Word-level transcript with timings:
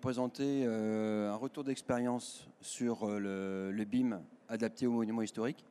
présenter 0.00 0.64
un 0.64 1.36
retour 1.36 1.62
d'expérience 1.62 2.48
sur 2.60 3.06
le, 3.06 3.70
le, 3.70 3.84
BIM 3.84 4.20
adapté 4.48 4.86
aux 4.86 4.92
monuments 4.92 5.22
historiques. 5.22 5.64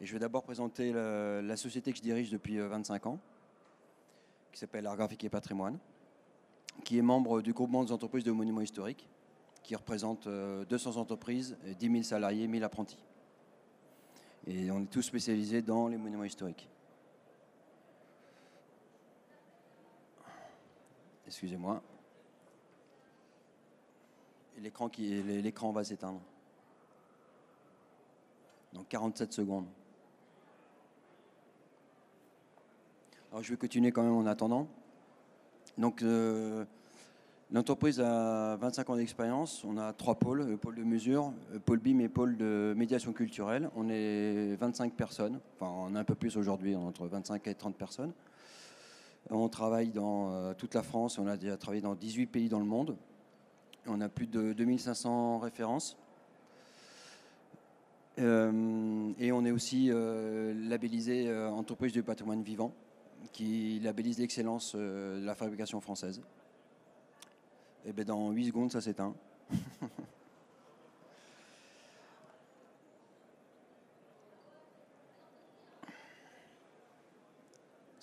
Et 0.00 0.06
je 0.06 0.12
vais 0.12 0.18
d'abord 0.18 0.42
présenter 0.42 0.92
la, 0.92 1.56
société 1.56 1.92
que 1.92 1.98
je 1.98 2.02
dirige 2.02 2.30
depuis 2.30 2.58
25 2.58 3.06
ans, 3.06 3.18
qui 4.52 4.58
s'appelle 4.58 4.86
Art 4.86 4.96
Graphique 4.96 5.24
et 5.24 5.30
Patrimoine, 5.30 5.78
qui 6.84 6.98
est 6.98 7.02
membre 7.02 7.40
du 7.40 7.52
groupement 7.52 7.82
des 7.84 7.92
entreprises 7.92 8.24
de 8.24 8.32
monuments 8.32 8.60
historiques, 8.60 9.08
qui 9.62 9.74
représente 9.74 10.28
200 10.28 10.96
entreprises, 10.96 11.56
10 11.78 11.90
000 11.90 12.02
salariés, 12.02 12.46
1000 12.46 12.62
apprentis. 12.64 12.98
Et 14.46 14.70
on 14.70 14.82
est 14.82 14.90
tous 14.90 15.02
spécialisés 15.02 15.62
dans 15.62 15.88
les 15.88 15.96
monuments 15.96 16.24
historiques. 16.24 16.68
Excusez-moi. 21.26 21.82
L'écran 24.62 24.88
qui 24.88 25.22
l'écran 25.22 25.72
va 25.72 25.84
s'éteindre. 25.84 26.20
Dans 28.72 28.84
47 28.84 29.32
secondes. 29.32 29.66
Alors 33.30 33.42
je 33.42 33.50
vais 33.50 33.58
continuer 33.58 33.92
quand 33.92 34.02
même 34.02 34.16
en 34.16 34.26
attendant. 34.26 34.68
Donc 35.76 36.02
euh, 36.02 36.64
L'entreprise 37.52 38.00
a 38.00 38.56
25 38.56 38.90
ans 38.90 38.96
d'expérience. 38.96 39.62
On 39.64 39.76
a 39.78 39.92
trois 39.92 40.16
pôles, 40.16 40.42
le 40.42 40.56
pôle 40.56 40.74
de 40.74 40.82
mesure, 40.82 41.32
le 41.52 41.60
pôle 41.60 41.78
BIM 41.78 42.00
et 42.00 42.08
pôle 42.08 42.36
de 42.36 42.74
médiation 42.76 43.12
culturelle. 43.12 43.70
On 43.76 43.88
est 43.88 44.56
25 44.56 44.92
personnes, 44.94 45.38
enfin 45.54 45.72
on 45.72 45.94
est 45.94 45.98
un 45.98 46.04
peu 46.04 46.16
plus 46.16 46.36
aujourd'hui, 46.36 46.74
entre 46.74 47.06
25 47.06 47.46
et 47.46 47.54
30 47.54 47.76
personnes. 47.76 48.12
On 49.30 49.48
travaille 49.48 49.90
dans 49.90 50.32
euh, 50.32 50.54
toute 50.54 50.74
la 50.74 50.82
France, 50.82 51.18
on 51.18 51.28
a 51.28 51.36
déjà 51.36 51.56
travaillé 51.56 51.82
dans 51.82 51.94
18 51.94 52.26
pays 52.26 52.48
dans 52.48 52.58
le 52.58 52.64
monde. 52.64 52.96
On 53.88 54.00
a 54.00 54.08
plus 54.08 54.26
de 54.26 54.52
2500 54.52 55.38
références. 55.38 55.96
Euh, 58.18 59.12
et 59.18 59.30
on 59.32 59.44
est 59.44 59.50
aussi 59.50 59.90
euh, 59.90 60.54
labellisé 60.68 61.32
entreprise 61.32 61.92
du 61.92 62.02
patrimoine 62.02 62.42
vivant, 62.42 62.72
qui 63.32 63.78
labellise 63.80 64.18
l'excellence 64.18 64.74
de 64.74 65.24
la 65.24 65.34
fabrication 65.34 65.80
française. 65.80 66.20
Et 67.84 67.90
eh 67.90 67.92
bien 67.92 68.04
dans 68.04 68.30
8 68.30 68.46
secondes, 68.46 68.72
ça 68.72 68.80
s'éteint. 68.80 69.14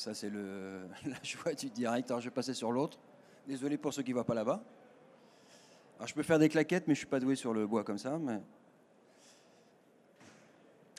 Ça, 0.03 0.13
c'est 0.13 0.29
la 1.05 1.23
joie 1.23 1.53
du 1.53 1.69
direct. 1.69 2.11
Alors, 2.11 2.19
je 2.19 2.27
vais 2.27 2.33
passer 2.33 2.53
sur 2.53 2.73
l'autre. 2.73 2.99
Désolé 3.47 3.77
pour 3.77 3.93
ceux 3.93 4.03
qui 4.03 4.09
ne 4.09 4.15
voient 4.15 4.25
pas 4.25 4.33
là-bas. 4.33 4.61
Alors, 5.97 6.07
je 6.07 6.13
peux 6.13 6.23
faire 6.23 6.39
des 6.39 6.49
claquettes, 6.49 6.87
mais 6.87 6.95
je 6.95 6.99
ne 6.99 7.03
suis 7.03 7.07
pas 7.07 7.19
doué 7.19 7.35
sur 7.35 7.53
le 7.53 7.67
bois 7.67 7.83
comme 7.83 7.97
ça. 7.97 8.17
Mais... 8.17 8.39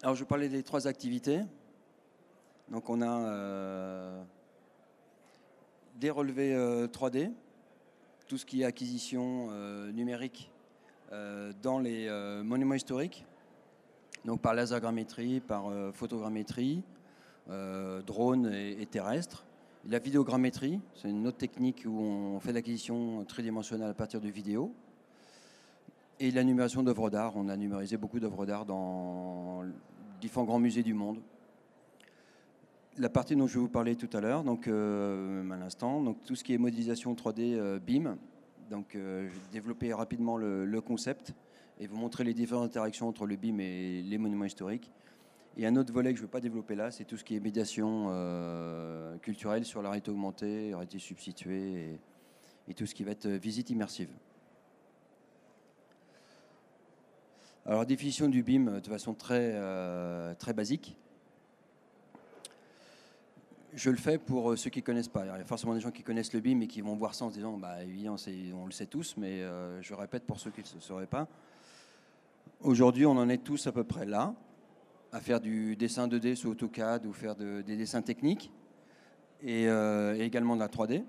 Alors, 0.03 0.15
je 0.15 0.21
vais 0.21 0.29
parler 0.29 0.49
des 0.49 0.63
trois 0.63 0.87
activités. 0.87 1.41
Donc, 2.69 2.89
on 2.89 3.03
a 3.03 3.21
euh, 3.21 4.23
des 5.97 6.11
relevés 6.11 6.55
3D. 6.55 7.27
Euh, 7.27 7.29
tout 8.27 8.39
ce 8.39 8.47
qui 8.47 8.63
est 8.63 8.65
acquisition 8.65 9.49
euh, 9.51 9.93
numérique 9.93 10.51
dans 11.63 11.79
les 11.79 12.11
monuments 12.43 12.75
historiques, 12.75 13.25
donc 14.25 14.41
par 14.41 14.53
lasergrammétrie, 14.53 15.39
par 15.39 15.71
photogrammétrie, 15.93 16.83
drone 18.05 18.53
et, 18.53 18.85
terrestre. 18.87 19.45
La 19.87 20.01
vidéogrammétrie, 20.01 20.81
c'est 20.97 21.09
une 21.09 21.29
autre 21.29 21.37
technique 21.37 21.85
où 21.87 22.01
on 22.01 22.41
fait 22.41 22.53
l'acquisition 22.53 23.25
tridimensionnelle 23.27 23.91
à 23.91 23.95
partir 23.95 24.21
de 24.21 24.29
vidéos. 24.29 24.75
Et 26.21 26.31
la 26.31 26.45
numération 26.45 26.83
d'œuvres 26.83 27.11
d'art. 27.11 27.37
On 27.37 27.49
a 27.49 27.57
numérisé 27.57 27.97
beaucoup 27.97 28.21
d'œuvres 28.21 28.47
d'art 28.47 28.65
dans 28.65 29.63
différents 30.21 30.45
grands 30.45 30.61
musées 30.61 30.83
du 30.83 30.95
monde 30.95 31.19
la 32.99 33.09
partie 33.09 33.37
dont 33.37 33.47
je 33.47 33.55
vais 33.55 33.61
vous 33.61 33.69
parler 33.69 33.97
tout 33.97 34.15
à 34.17 34.21
l'heure, 34.21 34.45
donc 34.45 34.69
euh, 34.69 35.51
à 35.51 35.57
l'instant, 35.57 36.03
donc 36.03 36.23
tout 36.25 36.35
ce 36.35 36.45
qui 36.45 36.55
est 36.55 36.59
modélisation 36.59 37.15
3D 37.15 37.55
euh, 37.55 37.79
BIM. 37.79 38.17
Donc, 38.71 38.95
euh, 38.95 39.29
je 39.29 39.35
vais 39.35 39.41
développer 39.53 39.93
rapidement 39.93 40.37
le, 40.37 40.81
concept 40.81 41.35
et 41.79 41.87
vous 41.87 41.97
montrer 41.97 42.25
les 42.25 42.35
différentes 42.35 42.65
interactions 42.65 43.09
entre 43.09 43.27
le 43.27 43.37
BIM 43.37 43.59
et 43.59 44.03
les 44.03 44.19
monuments 44.19 44.45
historiques. 44.45 44.91
Et 45.57 45.67
un 45.67 45.77
autre 45.77 45.93
volet 45.93 46.13
que 46.13 46.19
je 46.19 46.23
ne 46.23 46.27
vais 46.27 46.33
pas 46.33 46.41
développer 46.41 46.75
là, 46.75 46.91
c'est 46.91 47.05
tout 47.05 47.17
ce 47.17 47.25
qui 47.25 47.37
est 47.37 47.41
médiation 47.41 48.09
culturelle 49.23 49.65
sur 49.65 49.83
la 49.83 49.91
réalité 49.91 50.11
augmentée, 50.11 50.75
réalité 50.75 50.99
substituée 50.99 51.99
et, 52.69 52.75
tout 52.75 52.87
ce 52.87 52.95
qui 52.95 53.05
va 53.05 53.13
être 53.13 53.29
visite 53.29 53.71
immersive. 53.71 54.09
Alors, 57.67 57.87
définition 57.87 58.29
du 58.29 58.43
BIM 58.43 58.81
de 58.81 58.89
façon 58.89 59.15
très, 59.15 59.55
très 60.39 60.53
basique 60.53 60.97
je 63.75 63.91
le 63.91 63.97
fais 63.97 64.19
pour 64.19 64.53
euh, 64.53 64.57
ceux 64.57 64.71
qui 64.71 64.81
ne 64.81 64.85
connaissent 64.85 65.09
pas. 65.09 65.25
Il 65.25 65.29
y 65.29 65.31
a 65.31 65.45
forcément 65.45 65.75
des 65.75 65.81
gens 65.81 65.91
qui 65.91 66.03
connaissent 66.03 66.33
le 66.33 66.41
BIM 66.41 66.61
et 66.61 66.67
qui 66.67 66.81
vont 66.81 66.95
voir 66.95 67.15
ça 67.15 67.25
en 67.25 67.31
se 67.31 67.35
disant, 67.35 67.57
bah, 67.59 67.83
évidemment, 67.83 68.17
on 68.55 68.67
le 68.67 68.73
sait 68.73 68.87
tous, 68.87 69.17
mais 69.17 69.43
euh, 69.43 69.83
je 69.83 69.95
répète 69.95 70.25
pour 70.25 70.39
ceux 70.39 70.51
qui 70.51 70.61
ne 70.61 70.75
le 70.75 70.81
sauraient 70.81 71.07
pas. 71.07 71.27
Aujourd'hui, 72.61 73.05
on 73.05 73.13
en 73.13 73.29
est 73.29 73.43
tous 73.43 73.67
à 73.67 73.73
peu 73.73 73.85
près 73.85 74.07
là, 74.07 74.35
à 75.13 75.21
faire 75.21 75.41
du 75.41 75.77
dessin 75.77 76.09
2D 76.09 76.37
sous 76.37 76.51
AutoCAD 76.51 77.07
ou 77.07 77.13
faire 77.13 77.35
des 77.35 77.63
dessins 77.63 78.03
techniques 78.03 78.51
euh, 79.45 80.15
et, 80.15 80.21
également 80.21 80.55
de 80.55 80.61
la 80.61 80.69
3D. 80.69 81.05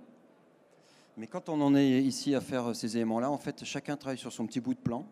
Mais 1.17 1.27
quand 1.27 1.47
on 1.49 1.61
en 1.61 1.75
est 1.75 2.01
ici 2.01 2.35
à 2.35 2.41
faire 2.41 2.75
ces 2.75 2.97
éléments-là, 2.97 3.31
en 3.31 3.37
fait, 3.37 3.63
chacun 3.63 3.95
travaille 3.95 4.17
sur 4.17 4.33
son 4.33 4.45
petit 4.47 4.59
bout 4.59 4.73
de 4.73 4.79
plan. 4.79 5.05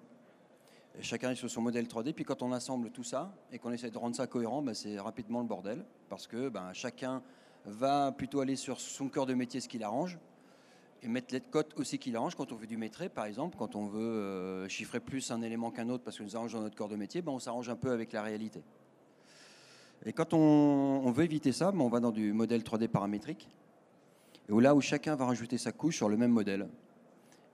Chacun 1.02 1.32
est 1.32 1.36
sur 1.36 1.50
son 1.50 1.62
modèle 1.62 1.86
3D. 1.86 2.14
Puis 2.14 2.24
quand 2.24 2.44
on 2.44 2.52
assemble 2.52 2.92
tout 2.92 3.04
ça 3.04 3.34
et 3.52 3.58
qu'on 3.58 3.72
essaie 3.72 3.90
de 3.90 3.98
rendre 3.98 4.16
ça 4.16 4.28
cohérent, 4.28 4.62
bah, 4.62 4.74
c'est 4.74 5.00
rapidement 5.00 5.42
le 5.42 5.48
bordel. 5.48 5.84
Parce 6.10 6.28
que 6.28 6.50
bah, 6.50 6.70
chacun 6.74 7.24
va 7.66 8.12
plutôt 8.12 8.42
aller 8.42 8.56
sur 8.56 8.80
son 8.80 9.10
cœur 9.10 9.26
de 9.26 9.34
métier, 9.34 9.60
ce 9.60 9.68
qu'il 9.68 9.84
arrange, 9.84 10.20
et 11.02 11.08
mettre 11.08 11.34
les 11.34 11.42
cotes 11.42 11.74
aussi 11.78 11.98
qu'il 11.98 12.16
arrange. 12.16 12.36
Quand 12.36 12.52
on 12.52 12.56
veut 12.56 12.68
du 12.68 12.78
métré, 12.78 13.10
par 13.10 13.26
exemple, 13.26 13.58
quand 13.58 13.76
on 13.76 13.86
veut 13.86 14.02
euh, 14.02 14.70
chiffrer 14.70 15.00
plus 15.00 15.32
un 15.32 15.42
élément 15.42 15.72
qu'un 15.72 15.90
autre 15.90 16.04
parce 16.04 16.18
que 16.18 16.24
nous 16.24 16.36
arrangeons 16.36 16.62
notre 16.62 16.76
corps 16.76 16.90
de 16.90 16.96
métier, 16.96 17.22
ben 17.22 17.32
on 17.32 17.40
s'arrange 17.40 17.70
un 17.70 17.76
peu 17.76 17.92
avec 17.92 18.12
la 18.12 18.22
réalité. 18.22 18.62
Et 20.06 20.14
quand 20.14 20.34
on, 20.34 21.12
veut 21.12 21.24
éviter 21.24 21.52
ça, 21.52 21.72
ben 21.72 21.82
on 21.82 21.90
va 21.90 22.02
dans 22.02 22.12
du 22.12 22.34
modèle 22.34 22.62
3D 22.62 22.88
paramétrique, 22.88 23.50
où 24.50 24.60
là 24.60 24.76
où 24.76 24.82
chacun 24.82 25.16
va 25.16 25.26
rajouter 25.26 25.58
sa 25.58 25.72
couche 25.72 25.96
sur 25.96 26.10
le 26.10 26.18
même 26.18 26.32
modèle, 26.32 26.68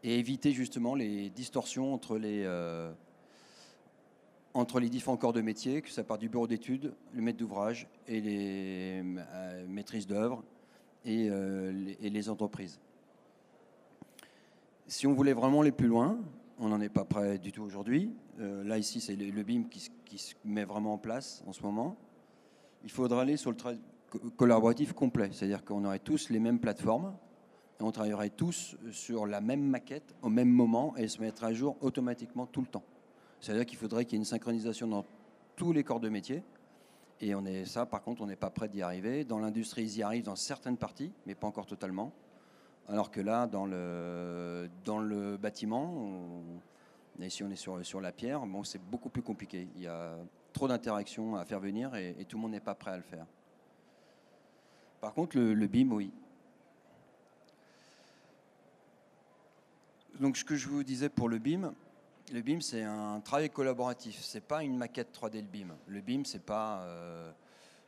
et 0.03 0.17
éviter 0.17 0.51
justement 0.51 0.95
les 0.95 1.29
distorsions 1.29 1.93
entre 1.93 2.17
les, 2.17 2.43
euh, 2.45 2.91
entre 4.53 4.79
les 4.79 4.89
différents 4.89 5.17
corps 5.17 5.33
de 5.33 5.41
métier, 5.41 5.81
que 5.81 5.89
ça 5.89 6.03
part 6.03 6.17
du 6.17 6.29
bureau 6.29 6.47
d'études, 6.47 6.93
le 7.13 7.21
maître 7.21 7.37
d'ouvrage 7.37 7.87
et 8.07 8.21
les 8.21 9.03
euh, 9.03 9.65
maîtrises 9.67 10.07
d'œuvre 10.07 10.43
euh, 11.07 11.93
et, 12.01 12.09
les 12.09 12.29
entreprises. 12.29 12.79
Si 14.87 15.05
on 15.05 15.13
voulait 15.13 15.33
vraiment 15.33 15.61
aller 15.61 15.71
plus 15.71 15.87
loin, 15.87 16.19
on 16.57 16.69
n'en 16.69 16.81
est 16.81 16.89
pas 16.89 17.05
prêt 17.05 17.37
du 17.37 17.51
tout 17.51 17.61
aujourd'hui. 17.61 18.11
Euh, 18.39 18.63
là, 18.63 18.77
ici, 18.77 18.99
c'est 18.99 19.15
le, 19.15 19.43
BIM 19.43 19.63
qui, 19.69 20.17
se 20.17 20.33
met 20.43 20.65
vraiment 20.65 20.93
en 20.93 20.97
place 20.97 21.43
en 21.47 21.53
ce 21.53 21.61
moment. 21.61 21.95
Il 22.83 22.91
faudra 22.91 23.21
aller 23.21 23.37
sur 23.37 23.51
le 23.51 23.57
travail 23.57 23.79
collaboratif 24.35 24.93
complet, 24.93 25.29
c'est-à-dire 25.31 25.63
qu'on 25.63 25.85
aurait 25.85 25.99
tous 25.99 26.29
les 26.31 26.39
mêmes 26.39 26.59
plateformes, 26.59 27.13
et 27.79 27.83
on 27.83 27.91
travaillerait 27.91 28.31
tous 28.31 28.75
sur 28.91 29.27
la 29.27 29.39
même 29.39 29.61
maquette 29.61 30.15
au 30.23 30.29
même 30.29 30.49
moment 30.49 30.97
et 30.97 31.07
se 31.07 31.21
mettre 31.21 31.43
à 31.43 31.53
jour 31.53 31.77
automatiquement 31.81 32.47
tout 32.47 32.61
le 32.61 32.67
temps. 32.67 32.83
C'est-à-dire 33.41 33.65
qu'il 33.65 33.77
faudrait 33.77 34.05
qu'il 34.05 34.13
y 34.13 34.15
ait 34.17 34.19
une 34.19 34.25
synchronisation 34.25 34.87
dans 34.87 35.05
tous 35.55 35.71
les 35.73 35.83
corps 35.83 35.99
de 35.99 36.09
métier. 36.09 36.43
Et 37.21 37.35
on 37.35 37.45
est 37.45 37.65
ça, 37.65 37.85
par 37.85 38.01
contre, 38.01 38.21
on 38.21 38.27
n'est 38.27 38.35
pas 38.35 38.49
prêt 38.49 38.69
d'y 38.69 38.81
arriver. 38.81 39.23
Dans 39.23 39.39
l'industrie, 39.39 39.83
ils 39.83 39.97
y 39.97 40.03
arrivent 40.03 40.23
dans 40.23 40.35
certaines 40.35 40.77
parties, 40.77 41.11
mais 41.25 41.35
pas 41.35 41.47
encore 41.47 41.65
totalement. 41.65 42.13
Alors 42.87 43.11
que 43.11 43.21
là, 43.21 43.45
dans 43.45 43.65
le, 43.65 44.69
dans 44.85 44.99
le 44.99 45.37
bâtiment, 45.37 46.41
et 47.21 47.29
si 47.29 47.43
on 47.43 47.51
est 47.51 47.57
sur, 47.57 47.85
sur 47.85 47.99
la 47.99 48.11
pierre, 48.11 48.45
bon, 48.45 48.63
c'est 48.63 48.81
beaucoup 48.81 49.09
plus 49.09 49.21
compliqué. 49.21 49.67
Il 49.75 49.81
y 49.81 49.87
a 49.87 50.15
trop 50.53 50.67
d'interactions 50.67 51.35
à 51.35 51.45
faire 51.45 51.59
venir 51.59 51.93
et, 51.95 52.25
tout 52.27 52.37
le 52.37 52.41
monde 52.41 52.51
n'est 52.51 52.59
pas 52.59 52.75
prêt 52.75 52.91
à 52.91 52.97
le 52.97 53.03
faire. 53.03 53.25
Par 55.01 55.13
contre, 55.13 55.37
le 55.37 55.67
BIM, 55.67 55.91
oui. 55.91 56.11
Donc, 60.19 60.35
ce 60.35 60.43
que 60.43 60.55
je 60.55 60.67
vous 60.67 60.83
disais 60.83 61.09
pour 61.09 61.29
le 61.29 61.37
BIM, 61.37 61.73
le 62.31 62.41
BIM, 62.41 62.61
c'est 62.61 62.83
un 62.83 63.19
travail 63.21 63.49
collaboratif. 63.49 64.19
C'est 64.21 64.43
pas 64.45 64.63
une 64.63 64.77
maquette 64.77 65.17
3D 65.17 65.35
le 65.35 65.47
BIM. 65.47 65.67
Le 65.87 66.01
BIM, 66.01 66.23
c'est 66.25 66.43
pas 66.43 66.81
euh, 66.81 67.31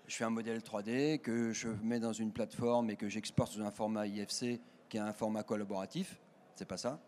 je 0.07 0.15
fais 0.15 0.23
un 0.23 0.29
modèle 0.29 0.59
3D 0.59 1.19
que 1.19 1.51
je 1.51 1.69
mets 1.83 1.99
dans 1.99 2.13
une 2.13 2.31
plateforme 2.31 2.89
et 2.89 2.95
que 2.95 3.07
j'exporte 3.07 3.53
sous 3.53 3.61
un 3.61 3.71
format 3.71 4.07
IFC 4.07 4.59
qui 4.89 4.97
est 4.97 5.01
un 5.01 5.13
format 5.13 5.43
collaboratif. 5.43 6.19
C'est 6.55 6.67
pas 6.67 6.77
ça. 6.77 6.99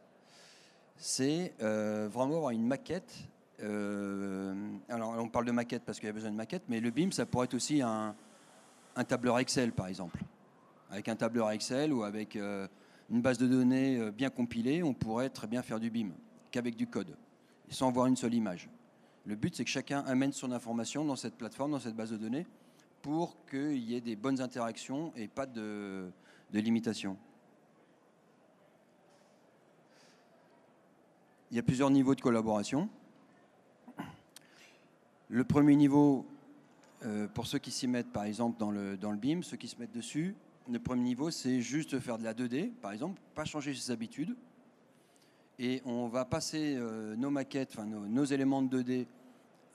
C'est 0.97 1.53
euh, 1.61 2.07
vraiment 2.11 2.37
avoir 2.37 2.51
une 2.51 2.65
maquette. 2.65 3.13
Euh, 3.61 4.53
alors, 4.89 5.15
on 5.17 5.27
parle 5.27 5.45
de 5.45 5.51
maquette 5.51 5.83
parce 5.83 5.99
qu'il 5.99 6.07
y 6.07 6.09
a 6.09 6.13
besoin 6.13 6.31
de 6.31 6.35
maquette, 6.35 6.63
mais 6.69 6.79
le 6.79 6.91
BIM, 6.91 7.11
ça 7.11 7.25
pourrait 7.25 7.45
être 7.45 7.53
aussi 7.53 7.81
un, 7.81 8.15
tableur 9.07 9.39
Excel, 9.39 9.71
par 9.71 9.87
exemple. 9.87 10.19
Avec 10.89 11.07
un 11.09 11.15
tableur 11.15 11.49
Excel 11.51 11.91
ou 11.91 12.03
avec 12.03 12.35
une 12.35 13.21
base 13.21 13.37
de 13.37 13.47
données 13.47 14.11
bien 14.11 14.29
compilée, 14.29 14.83
on 14.83 14.93
pourrait 14.93 15.29
très 15.29 15.47
bien 15.47 15.63
faire 15.63 15.79
du 15.79 15.89
BIM 15.89 16.11
qu'avec 16.53 16.75
du 16.75 16.87
code, 16.87 17.17
sans 17.73 17.91
voir 17.91 18.07
une 18.07 18.15
seule 18.15 18.33
image. 18.33 18.69
Le 19.25 19.35
but, 19.35 19.55
c'est 19.55 19.63
que 19.63 19.69
chacun 19.69 20.01
amène 20.01 20.33
son 20.33 20.51
information 20.51 21.05
dans 21.05 21.15
cette 21.15 21.35
plateforme, 21.35 21.71
dans 21.71 21.79
cette 21.79 21.95
base 21.95 22.11
de 22.11 22.17
données, 22.17 22.45
pour 23.01 23.37
qu'il 23.45 23.77
y 23.77 23.95
ait 23.95 24.01
des 24.01 24.15
bonnes 24.15 24.41
interactions 24.41 25.13
et 25.15 25.27
pas 25.27 25.45
de, 25.45 26.09
de 26.51 26.59
limitations. 26.59 27.17
Il 31.51 31.57
y 31.57 31.59
a 31.59 31.63
plusieurs 31.63 31.91
niveaux 31.91 32.15
de 32.15 32.21
collaboration. 32.21 32.89
Le 35.29 35.43
premier 35.43 35.75
niveau, 35.75 36.25
euh, 37.05 37.27
pour 37.27 37.47
ceux 37.47 37.59
qui 37.59 37.71
s'y 37.71 37.87
mettent 37.87 38.11
par 38.11 38.23
exemple 38.23 38.59
dans 38.59 38.71
le, 38.71 38.97
dans 38.97 39.11
le 39.11 39.17
BIM, 39.17 39.41
ceux 39.41 39.57
qui 39.57 39.67
se 39.67 39.77
mettent 39.77 39.95
dessus, 39.95 40.35
le 40.69 40.79
premier 40.79 41.03
niveau 41.03 41.29
c'est 41.29 41.61
juste 41.61 41.99
faire 41.99 42.17
de 42.17 42.23
la 42.23 42.33
2D 42.33 42.71
par 42.71 42.91
exemple, 42.91 43.21
pas 43.35 43.45
changer 43.45 43.73
ses 43.73 43.91
habitudes. 43.91 44.35
Et 45.59 45.81
on 45.85 46.07
va 46.07 46.25
passer 46.25 46.75
euh, 46.77 47.15
nos 47.15 47.29
maquettes, 47.29 47.69
enfin 47.73 47.85
nos, 47.85 48.25
éléments 48.25 48.61
de 48.61 48.81
2D 48.81 49.05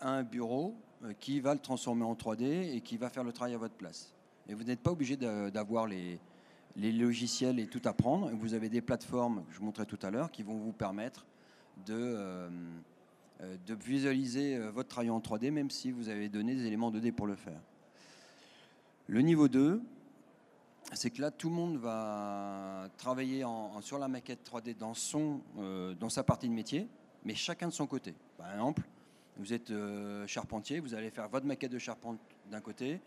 à 0.00 0.10
un 0.10 0.22
bureau 0.24 0.74
euh, 1.04 1.12
qui 1.20 1.40
va 1.40 1.54
le 1.54 1.60
transformer 1.60 2.04
en 2.04 2.14
3D 2.14 2.74
et 2.74 2.80
qui 2.80 2.96
va 2.96 3.10
faire 3.10 3.24
le 3.24 3.32
travail 3.32 3.54
à 3.54 3.58
votre 3.58 3.74
place. 3.74 4.12
Et 4.48 4.54
vous 4.54 4.64
n'êtes 4.64 4.80
pas 4.80 4.90
obligé 4.90 5.16
d'avoir 5.16 5.86
les, 5.86 6.18
logiciels 6.76 7.60
et 7.60 7.66
tout 7.66 7.82
apprendre. 7.84 8.30
Vous 8.34 8.54
avez 8.54 8.68
des 8.68 8.80
plateformes, 8.80 9.44
je 9.50 9.58
vous 9.58 9.66
montrais 9.66 9.86
tout 9.86 9.98
à 10.02 10.10
l'heure, 10.10 10.30
qui 10.30 10.42
vont 10.42 10.56
vous 10.56 10.72
permettre 10.72 11.26
de 11.86 11.94
euh, 11.94 12.48
de 13.40 13.74
visualiser 13.74 14.58
votre 14.58 14.88
travail 14.88 15.10
en 15.10 15.20
3D, 15.20 15.52
même 15.52 15.70
si 15.70 15.92
vous 15.92 16.08
avez 16.08 16.28
donné 16.28 16.56
des 16.56 16.66
éléments 16.66 16.90
2D 16.90 17.12
pour 17.12 17.28
le 17.28 17.36
faire. 17.36 17.60
Le 19.06 19.20
niveau 19.20 19.46
2, 19.46 19.80
c'est 20.92 21.10
que 21.10 21.20
là, 21.20 21.30
tout 21.30 21.48
le 21.48 21.54
monde 21.54 21.76
va 21.76 22.88
travailler 22.96 23.44
sur 23.80 23.98
la 23.98 24.08
maquette 24.08 24.48
3D 24.48 24.76
dans, 24.76 24.94
son, 24.94 25.40
euh, 25.58 25.94
dans 25.94 26.08
sa 26.08 26.22
partie 26.22 26.48
de 26.48 26.54
métier, 26.54 26.88
mais 27.24 27.34
chacun 27.34 27.68
de 27.68 27.72
son 27.72 27.86
côté. 27.86 28.14
Par 28.36 28.52
exemple, 28.52 28.82
vous 29.36 29.52
êtes 29.52 29.72
charpentier, 30.26 30.80
vous 30.80 30.94
allez 30.94 31.10
faire 31.10 31.28
votre 31.28 31.46
maquette 31.46 31.70
de 31.70 31.78
charpente 31.78 32.18
d'un 32.50 32.60
côté, 32.60 33.00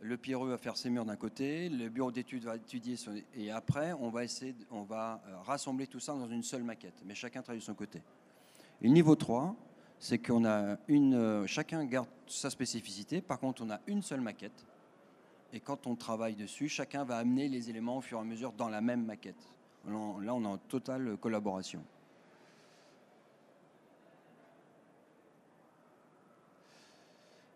le 0.00 0.16
pierreux 0.16 0.50
va 0.50 0.58
faire 0.58 0.76
ses 0.76 0.90
murs 0.90 1.04
d'un 1.04 1.16
côté, 1.16 1.68
le 1.68 1.88
bureau 1.88 2.12
d'études 2.12 2.44
va 2.44 2.54
étudier, 2.54 2.94
et 3.34 3.50
après, 3.50 3.92
on 3.94 4.10
va 4.10 4.22
essayer, 4.22 4.54
on 4.70 4.82
va 4.82 5.20
rassembler 5.44 5.88
tout 5.88 5.98
ça 5.98 6.12
dans 6.12 6.28
une 6.28 6.44
seule 6.44 6.62
maquette, 6.62 7.02
mais 7.04 7.16
chacun 7.16 7.42
travaille 7.42 7.58
de 7.58 7.64
son 7.64 7.74
côté. 7.74 8.00
Et 8.80 8.88
niveau 8.88 9.16
3, 9.16 9.56
c'est 9.98 10.18
qu'on 10.18 10.44
a 10.44 10.76
une, 10.86 11.14
euh, 11.14 11.46
chacun 11.46 11.84
garde 11.84 12.08
sa 12.26 12.50
spécificité. 12.50 13.20
Par 13.20 13.38
contre, 13.40 13.62
on 13.64 13.70
a 13.70 13.80
une 13.86 14.02
seule 14.02 14.20
maquette. 14.20 14.64
Et 15.52 15.60
quand 15.60 15.86
on 15.86 15.94
travaille 15.94 16.34
dessus, 16.34 16.68
chacun 16.68 17.04
va 17.04 17.16
amener 17.16 17.48
les 17.48 17.70
éléments 17.70 17.98
au 17.98 18.00
fur 18.00 18.18
et 18.18 18.20
à 18.20 18.24
mesure 18.24 18.52
dans 18.52 18.68
la 18.68 18.80
même 18.80 19.04
maquette. 19.04 19.48
Là, 19.86 19.94
on 19.94 20.42
est 20.42 20.46
en 20.46 20.58
totale 20.58 21.16
collaboration. 21.16 21.82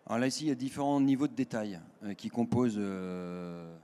Alors 0.06 0.18
là, 0.18 0.26
ici, 0.26 0.44
il 0.44 0.48
y 0.48 0.52
a 0.52 0.54
différents 0.54 1.00
niveaux 1.00 1.28
de 1.28 1.34
détail 1.34 1.80
euh, 2.02 2.14
qui 2.14 2.28
composent, 2.28 2.76
euh, 2.78 3.74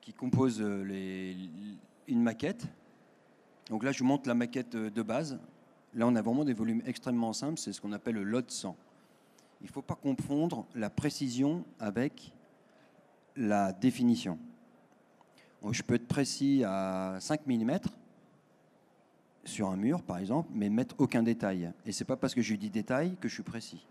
qui 0.00 0.12
composent 0.12 0.60
les, 0.60 1.36
une 2.08 2.22
maquette. 2.22 2.66
Donc 3.68 3.84
là, 3.84 3.92
je 3.92 4.00
vous 4.00 4.04
montre 4.04 4.28
la 4.28 4.34
maquette 4.34 4.76
de 4.76 5.02
base. 5.02 5.38
Là, 5.94 6.06
on 6.06 6.14
a 6.16 6.22
vraiment 6.22 6.44
des 6.44 6.54
volumes 6.54 6.82
extrêmement 6.86 7.32
simples, 7.32 7.58
c'est 7.58 7.72
ce 7.72 7.80
qu'on 7.80 7.92
appelle 7.92 8.16
le 8.16 8.24
lot 8.24 8.50
100. 8.50 8.76
Il 9.60 9.66
ne 9.66 9.72
faut 9.72 9.82
pas 9.82 9.94
confondre 9.94 10.66
la 10.74 10.90
précision 10.90 11.64
avec 11.78 12.32
la 13.36 13.72
définition. 13.72 14.38
je 15.70 15.82
peux 15.82 15.94
être 15.94 16.08
précis 16.08 16.62
à 16.64 17.18
5 17.20 17.46
mm 17.46 17.78
sur 19.44 19.68
un 19.68 19.76
mur, 19.76 20.02
par 20.02 20.18
exemple, 20.18 20.50
mais 20.52 20.68
mettre 20.68 20.94
aucun 20.98 21.22
détail. 21.22 21.72
Et 21.86 21.92
ce 21.92 22.02
n'est 22.02 22.06
pas 22.06 22.16
parce 22.16 22.34
que 22.34 22.42
je 22.42 22.54
dis 22.54 22.70
détail 22.70 23.16
que 23.20 23.28
je 23.28 23.34
suis 23.34 23.42
précis. 23.42 23.86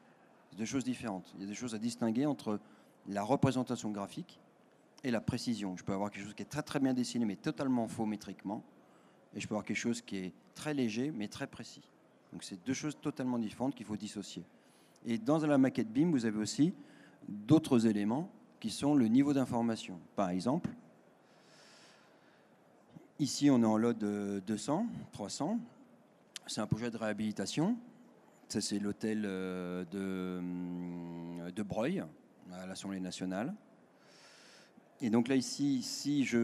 C'est 0.52 0.58
deux 0.58 0.66
choses 0.66 0.84
différentes. 0.84 1.34
Il 1.36 1.42
y 1.42 1.46
a 1.46 1.48
des 1.48 1.56
choses 1.56 1.76
à 1.76 1.80
distinguer 1.80 2.26
entre 2.26 2.60
la 3.08 3.24
représentation 3.24 3.92
graphique 3.92 4.40
et 5.04 5.12
la 5.12 5.22
précision. 5.22 5.76
Je 5.78 5.84
peux 5.84 5.94
avoir 5.94 6.12
quelque 6.12 6.26
chose 6.26 6.34
qui 6.34 6.44
est 6.44 6.50
très 6.50 6.62
très 6.62 6.80
bien 6.80 6.94
dessiné, 6.94 7.26
mais 7.26 7.36
totalement 7.36 7.88
faux 7.88 8.06
métriquement, 8.06 8.64
et 9.36 9.40
je 9.40 9.48
peux 9.48 9.56
avoir 9.56 9.66
quelque 9.66 9.78
chose 9.78 10.02
qui 10.02 10.18
est 10.18 10.34
très 10.56 10.74
léger 10.74 11.12
mais 11.12 11.28
très 11.28 11.48
précis. 11.48 11.90
Donc 12.32 12.44
c'est 12.44 12.64
deux 12.66 12.74
choses 12.74 12.98
totalement 13.00 13.40
différentes 13.40 13.76
qu'il 13.76 13.86
faut 13.86 13.98
dissocier. 13.98 14.44
Et 15.06 15.18
dans 15.18 15.40
la 15.40 15.58
maquette 15.58 15.92
BIM, 15.92 16.12
vous 16.12 16.26
avez 16.26 16.38
aussi 16.38 16.74
d'autres 17.28 17.88
éléments 17.88 18.30
qui 18.60 18.70
sont 18.70 18.96
le 18.96 19.08
niveau 19.08 19.34
d'information. 19.34 20.00
Par 20.16 20.30
exemple, 20.30 20.70
ici 23.20 23.50
on 23.50 23.62
est 23.62 23.66
en 23.66 23.78
lot 23.78 23.94
de 23.94 24.42
200, 24.46 24.86
300. 25.12 25.60
C'est 26.48 26.62
un 26.62 26.68
projet 26.68 26.92
de 26.92 26.98
réhabilitation. 26.98 27.78
Ça 28.48 28.62
c'est 28.62 28.80
l'hôtel 28.80 29.24
euh, 29.26 29.86
de, 29.92 31.52
de 31.52 31.64
Breuil 31.64 32.04
à 32.54 32.66
l'Assemblée 32.66 33.00
nationale. 33.00 33.54
Et 35.02 35.10
donc 35.10 35.30
là, 35.30 35.36
ici, 35.36 35.82
si 35.82 36.26
je 36.26 36.38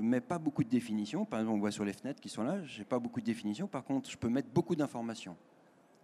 mets 0.00 0.20
pas 0.20 0.38
beaucoup 0.38 0.64
de 0.64 0.68
définitions, 0.68 1.24
par 1.24 1.38
exemple, 1.38 1.58
on 1.58 1.60
voit 1.60 1.70
sur 1.70 1.84
les 1.84 1.92
fenêtres 1.92 2.20
qui 2.20 2.28
sont 2.28 2.42
là, 2.42 2.60
j'ai 2.64 2.82
pas 2.82 2.98
beaucoup 2.98 3.20
de 3.20 3.26
définitions. 3.26 3.68
Par 3.68 3.84
contre, 3.84 4.10
je 4.10 4.16
peux 4.16 4.28
mettre 4.28 4.48
beaucoup 4.52 4.74
d'informations. 4.74 5.36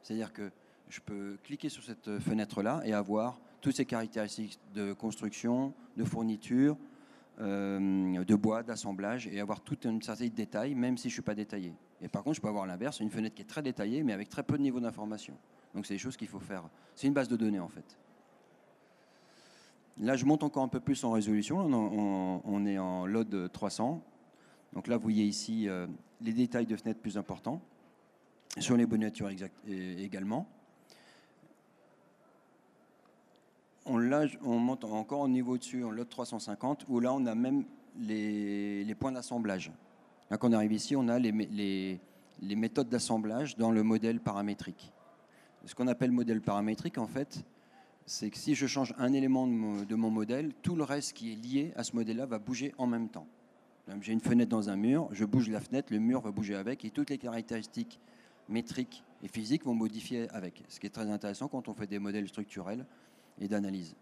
C'est-à-dire 0.01 0.33
que 0.33 0.53
je 0.89 1.01
peux 1.01 1.37
cliquer 1.43 1.69
sur 1.69 1.83
cette 1.83 2.19
fenêtre-là 2.21 2.83
et 2.85 2.93
avoir 2.93 3.41
toutes 3.65 3.77
ces 3.77 3.87
caractéristiques 3.87 4.59
de 4.75 4.93
construction, 4.93 5.73
de 5.97 6.05
fourniture, 6.05 6.77
euh, 7.41 8.23
de 8.23 8.35
bois, 8.35 8.63
d'assemblage, 8.63 9.27
et 9.27 9.41
avoir 9.41 9.63
tout 9.63 9.79
un 9.87 9.99
certain 10.03 10.27
détail, 10.27 10.75
même 10.75 10.99
si 10.99 11.05
je 11.05 11.15
ne 11.15 11.15
suis 11.15 11.23
pas 11.23 11.35
détaillé. 11.35 11.73
Et 12.03 12.09
par 12.09 12.23
contre, 12.23 12.37
je 12.37 12.43
peux 12.43 12.49
avoir 12.49 12.67
l'inverse, 12.67 13.01
une 13.01 13.09
fenêtre 13.09 13.35
qui 13.35 13.41
est 13.41 13.47
très 13.47 13.63
détaillée, 13.63 14.03
mais 14.03 14.13
avec 14.13 14.29
très 14.29 14.43
peu 14.43 14.59
de 14.59 14.63
niveau 14.63 14.81
d'information. 14.81 15.35
Donc 15.75 15.87
c'est 15.87 15.95
des 15.95 15.99
choses 15.99 16.19
qu'il 16.19 16.29
faut 16.29 16.41
faire. 16.41 16.69
C'est 16.95 17.07
une 17.07 17.15
base 17.15 17.27
de 17.27 17.37
données, 17.37 17.59
en 17.59 17.69
fait. 17.69 17.99
Là, 19.99 20.15
je 20.15 20.27
monte 20.27 20.43
encore 20.43 20.63
un 20.63 20.69
peu 20.69 20.81
plus 20.81 21.03
en 21.03 21.13
résolution. 21.13 21.61
On, 22.45 22.67
est 22.67 22.77
en 22.77 23.07
load 23.07 23.51
300. 23.51 24.05
Donc 24.75 24.89
là, 24.89 24.99
vous 24.99 25.05
voyez 25.05 25.25
ici 25.25 25.71
euh, 25.71 25.87
les 26.21 26.35
détails 26.35 26.67
de 26.67 26.77
fenêtres 26.77 27.01
plus 27.01 27.17
importants. 27.17 27.63
Sur 28.59 28.77
les 28.77 28.85
bonnetures 28.85 29.31
également. 29.67 30.47
On, 33.87 33.99
on 34.45 34.59
monte 34.59 34.85
encore 34.85 35.21
au 35.21 35.29
niveau 35.29 35.59
dessus 35.59 35.85
en 35.85 35.91
load 35.91 36.09
350, 36.09 36.87
où 36.89 37.01
là, 37.01 37.13
on 37.13 37.27
a 37.27 37.35
même 37.35 37.65
les, 37.99 38.95
points 38.99 39.13
d'assemblage. 39.13 39.71
Là, 40.31 40.39
quand 40.39 40.49
on 40.49 40.53
arrive 40.53 40.73
ici, 40.73 40.97
on 40.97 41.09
a 41.09 41.19
les 41.19 42.01
méthodes 42.43 42.89
d'assemblage 42.89 43.57
dans 43.57 43.71
le 43.71 43.83
modèle 43.83 44.21
paramétrique. 44.21 44.93
Ce 45.67 45.75
qu'on 45.75 45.89
appelle 45.89 46.13
modèle 46.13 46.43
paramétrique, 46.43 46.99
en 46.99 47.07
fait, 47.07 47.45
c'est 48.07 48.31
que 48.31 48.37
si 48.37 48.55
je 48.55 48.67
change 48.67 48.95
un 48.99 49.13
élément 49.13 49.47
de 49.47 49.95
mon, 49.95 50.11
modèle, 50.11 50.53
tout 50.63 50.77
le 50.77 50.85
reste 50.85 51.15
qui 51.15 51.33
est 51.33 51.37
lié 51.37 51.73
à 51.77 51.85
ce 51.85 51.97
modèle-là 51.97 52.27
va 52.27 52.39
bouger 52.39 52.75
en 52.77 52.87
même 52.87 53.09
temps. 53.09 53.27
J'ai 54.01 54.13
une 54.13 54.21
fenêtre 54.21 54.51
dans 54.51 54.69
un 54.69 54.77
mur, 54.77 55.09
je 55.13 55.25
bouge 55.25 55.49
la 55.49 55.61
fenêtre, 55.61 55.93
le 55.93 55.99
mur 55.99 56.21
va 56.21 56.31
bouger 56.31 56.55
avec, 56.55 56.85
et 56.85 56.91
toutes 56.91 57.11
les 57.11 57.19
caractéristiques 57.19 57.99
métriques 58.49 59.03
et 59.23 59.29
physiques 59.29 59.65
vont 59.65 59.75
modifier 59.75 60.29
avec. 60.31 60.63
Ce 60.69 60.81
qui 60.81 60.87
est 60.87 60.91
très 60.91 61.11
intéressant 61.11 61.49
quand 61.49 61.69
on 61.69 61.75
fait 61.75 61.87
des 61.87 61.99
modèles 61.99 62.29
structurels 62.29 62.85
et 63.41 63.49
d'analyse. 63.49 63.95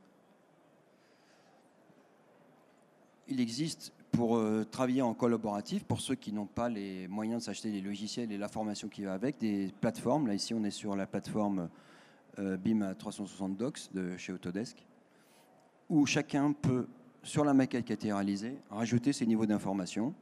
Il 3.28 3.40
existe 3.40 3.92
pour 4.12 4.36
euh, 4.36 4.64
travailler 4.64 5.02
en 5.02 5.14
collaboratif, 5.14 5.84
pour 5.84 6.00
ceux 6.00 6.14
qui 6.14 6.32
n'ont 6.32 6.46
pas 6.46 6.68
les 6.68 7.08
moyens 7.08 7.40
de 7.40 7.44
s'acheter 7.46 7.70
les 7.70 7.80
logiciels 7.80 8.30
et 8.30 8.38
la 8.38 8.48
formation 8.48 8.88
qui 8.88 9.02
va 9.02 9.14
avec, 9.14 9.38
des 9.38 9.72
plateformes. 9.80 10.26
Là, 10.26 10.34
ici, 10.34 10.52
on 10.52 10.62
est 10.64 10.70
sur 10.70 10.94
la 10.94 11.06
plateforme 11.06 11.70
euh, 12.38 12.56
BIM 12.56 12.82
à 12.82 12.94
360 12.94 13.56
Docs 13.56 13.92
de 13.94 14.16
chez 14.16 14.32
Autodesk, 14.32 14.84
où 15.88 16.04
chacun 16.06 16.52
peut, 16.52 16.86
sur 17.22 17.44
la 17.44 17.54
maquette 17.54 17.86
qui 17.86 17.92
a 17.92 17.94
été 17.94 18.12
réalisée, 18.12 18.58
rajouter 18.70 19.12
ses 19.12 19.26
niveaux 19.26 19.46
d'information. 19.46 20.14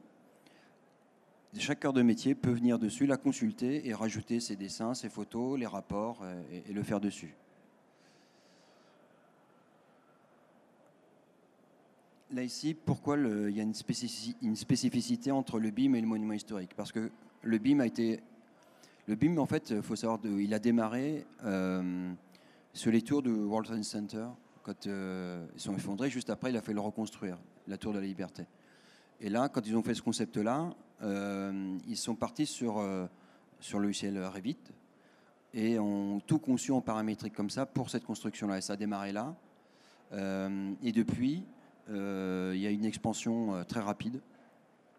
Chaque 1.57 1.81
cœur 1.81 1.93
de 1.93 2.01
métier 2.01 2.33
peut 2.33 2.51
venir 2.51 2.79
dessus, 2.79 3.05
la 3.05 3.17
consulter 3.17 3.87
et 3.87 3.93
rajouter 3.93 4.39
ses 4.39 4.55
dessins, 4.55 4.93
ses 4.93 5.09
photos, 5.09 5.59
les 5.59 5.67
rapports 5.67 6.19
euh, 6.23 6.41
et, 6.65 6.71
le 6.71 6.83
faire 6.83 7.01
dessus. 7.01 7.35
Là 12.33 12.43
ici, 12.43 12.73
pourquoi 12.73 13.17
il 13.17 13.55
y 13.55 13.59
a 13.59 13.63
une 13.63 14.55
spécificité 14.55 15.31
entre 15.31 15.59
le 15.59 15.69
BIM 15.69 15.95
et 15.95 16.01
le 16.01 16.07
monument 16.07 16.33
historique? 16.33 16.73
Parce 16.75 16.91
que 16.91 17.11
le 17.43 17.57
BIM 17.57 17.79
a 17.81 17.85
été 17.85 18.21
le 19.07 19.15
BIM, 19.15 19.37
en 19.39 19.45
fait, 19.45 19.71
il 19.71 19.81
faut 19.81 19.95
savoir, 19.95 20.19
il 20.23 20.53
a 20.53 20.59
démarré 20.59 21.25
euh, 21.43 22.13
sur 22.71 22.91
les 22.91 23.01
tours 23.01 23.21
du 23.21 23.31
World 23.31 23.67
Trade 23.67 23.83
Center. 23.83 24.27
Quand 24.63 24.87
euh, 24.87 25.45
ils 25.55 25.59
sont 25.59 25.75
effondrés, 25.75 26.09
juste 26.09 26.29
après, 26.29 26.51
il 26.51 26.57
a 26.57 26.61
fait 26.61 26.73
le 26.73 26.79
reconstruire, 26.79 27.37
la 27.67 27.77
tour 27.77 27.93
de 27.93 27.99
la 27.99 28.05
liberté. 28.05 28.45
Et 29.19 29.29
là, 29.29 29.49
quand 29.49 29.65
ils 29.65 29.75
ont 29.75 29.81
fait 29.81 29.95
ce 29.95 30.01
concept-là, 30.01 30.73
euh, 31.01 31.77
ils 31.87 31.97
sont 31.97 32.15
partis 32.15 32.45
sur, 32.45 32.81
sur 33.59 33.79
le 33.79 33.87
logiciel 33.87 34.23
Revit 34.23 34.57
et 35.53 35.79
ont 35.79 36.21
tout 36.25 36.39
conçu 36.39 36.71
en 36.71 36.79
paramétrique 36.79 37.33
comme 37.33 37.49
ça 37.49 37.65
pour 37.65 37.89
cette 37.89 38.05
construction-là. 38.05 38.59
Et 38.59 38.61
ça 38.61 38.73
a 38.73 38.77
démarré 38.77 39.11
là. 39.11 39.35
et 40.13 40.91
depuis, 40.91 41.43
il 41.89 42.59
y 42.59 42.67
a 42.67 42.69
une 42.69 42.85
expansion 42.85 43.63
très 43.65 43.79
rapide 43.79 44.21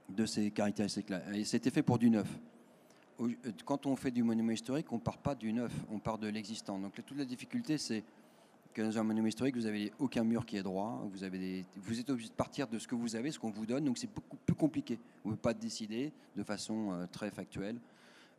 de 0.08 0.26
ces 0.26 0.50
caractéristiques-là. 0.50 1.34
Et 1.34 1.44
c'était 1.44 1.70
fait 1.70 1.82
pour 1.82 1.98
du 1.98 2.10
neuf. 2.10 2.28
Quand 3.64 3.86
on 3.86 3.96
fait 3.96 4.10
du 4.10 4.22
monument 4.22 4.52
historique, 4.52 4.90
on 4.92 4.96
ne 4.96 5.00
part 5.00 5.18
pas 5.18 5.34
du 5.34 5.52
neuf, 5.52 5.72
on 5.90 5.98
part 5.98 6.18
de 6.18 6.28
l'existant. 6.28 6.78
Donc 6.78 6.94
toute 6.94 7.16
la 7.16 7.24
difficulté, 7.24 7.78
c'est 7.78 8.02
que 8.72 8.82
dans 8.82 8.98
un 8.98 9.02
monument 9.02 9.28
historique, 9.28 9.54
vous 9.54 9.62
n'avez 9.62 9.92
aucun 9.98 10.24
mur 10.24 10.46
qui 10.46 10.56
est 10.56 10.62
droit, 10.62 11.06
vous, 11.12 11.24
avez 11.24 11.64
vous 11.76 12.00
êtes 12.00 12.08
obligé 12.10 12.28
de 12.28 12.34
partir 12.34 12.66
de 12.66 12.78
ce 12.78 12.88
que 12.88 12.94
vous 12.94 13.14
avez, 13.14 13.30
ce 13.30 13.38
qu'on 13.38 13.50
vous 13.50 13.66
donne, 13.66 13.84
donc 13.84 13.98
c'est 13.98 14.12
beaucoup 14.12 14.36
plus 14.36 14.54
compliqué. 14.54 14.98
Vous 15.22 15.30
ne 15.30 15.36
pouvez 15.36 15.42
pas 15.42 15.54
décider 15.54 16.12
de 16.36 16.42
façon 16.42 16.92
euh, 16.92 17.06
très 17.06 17.30
factuelle 17.30 17.78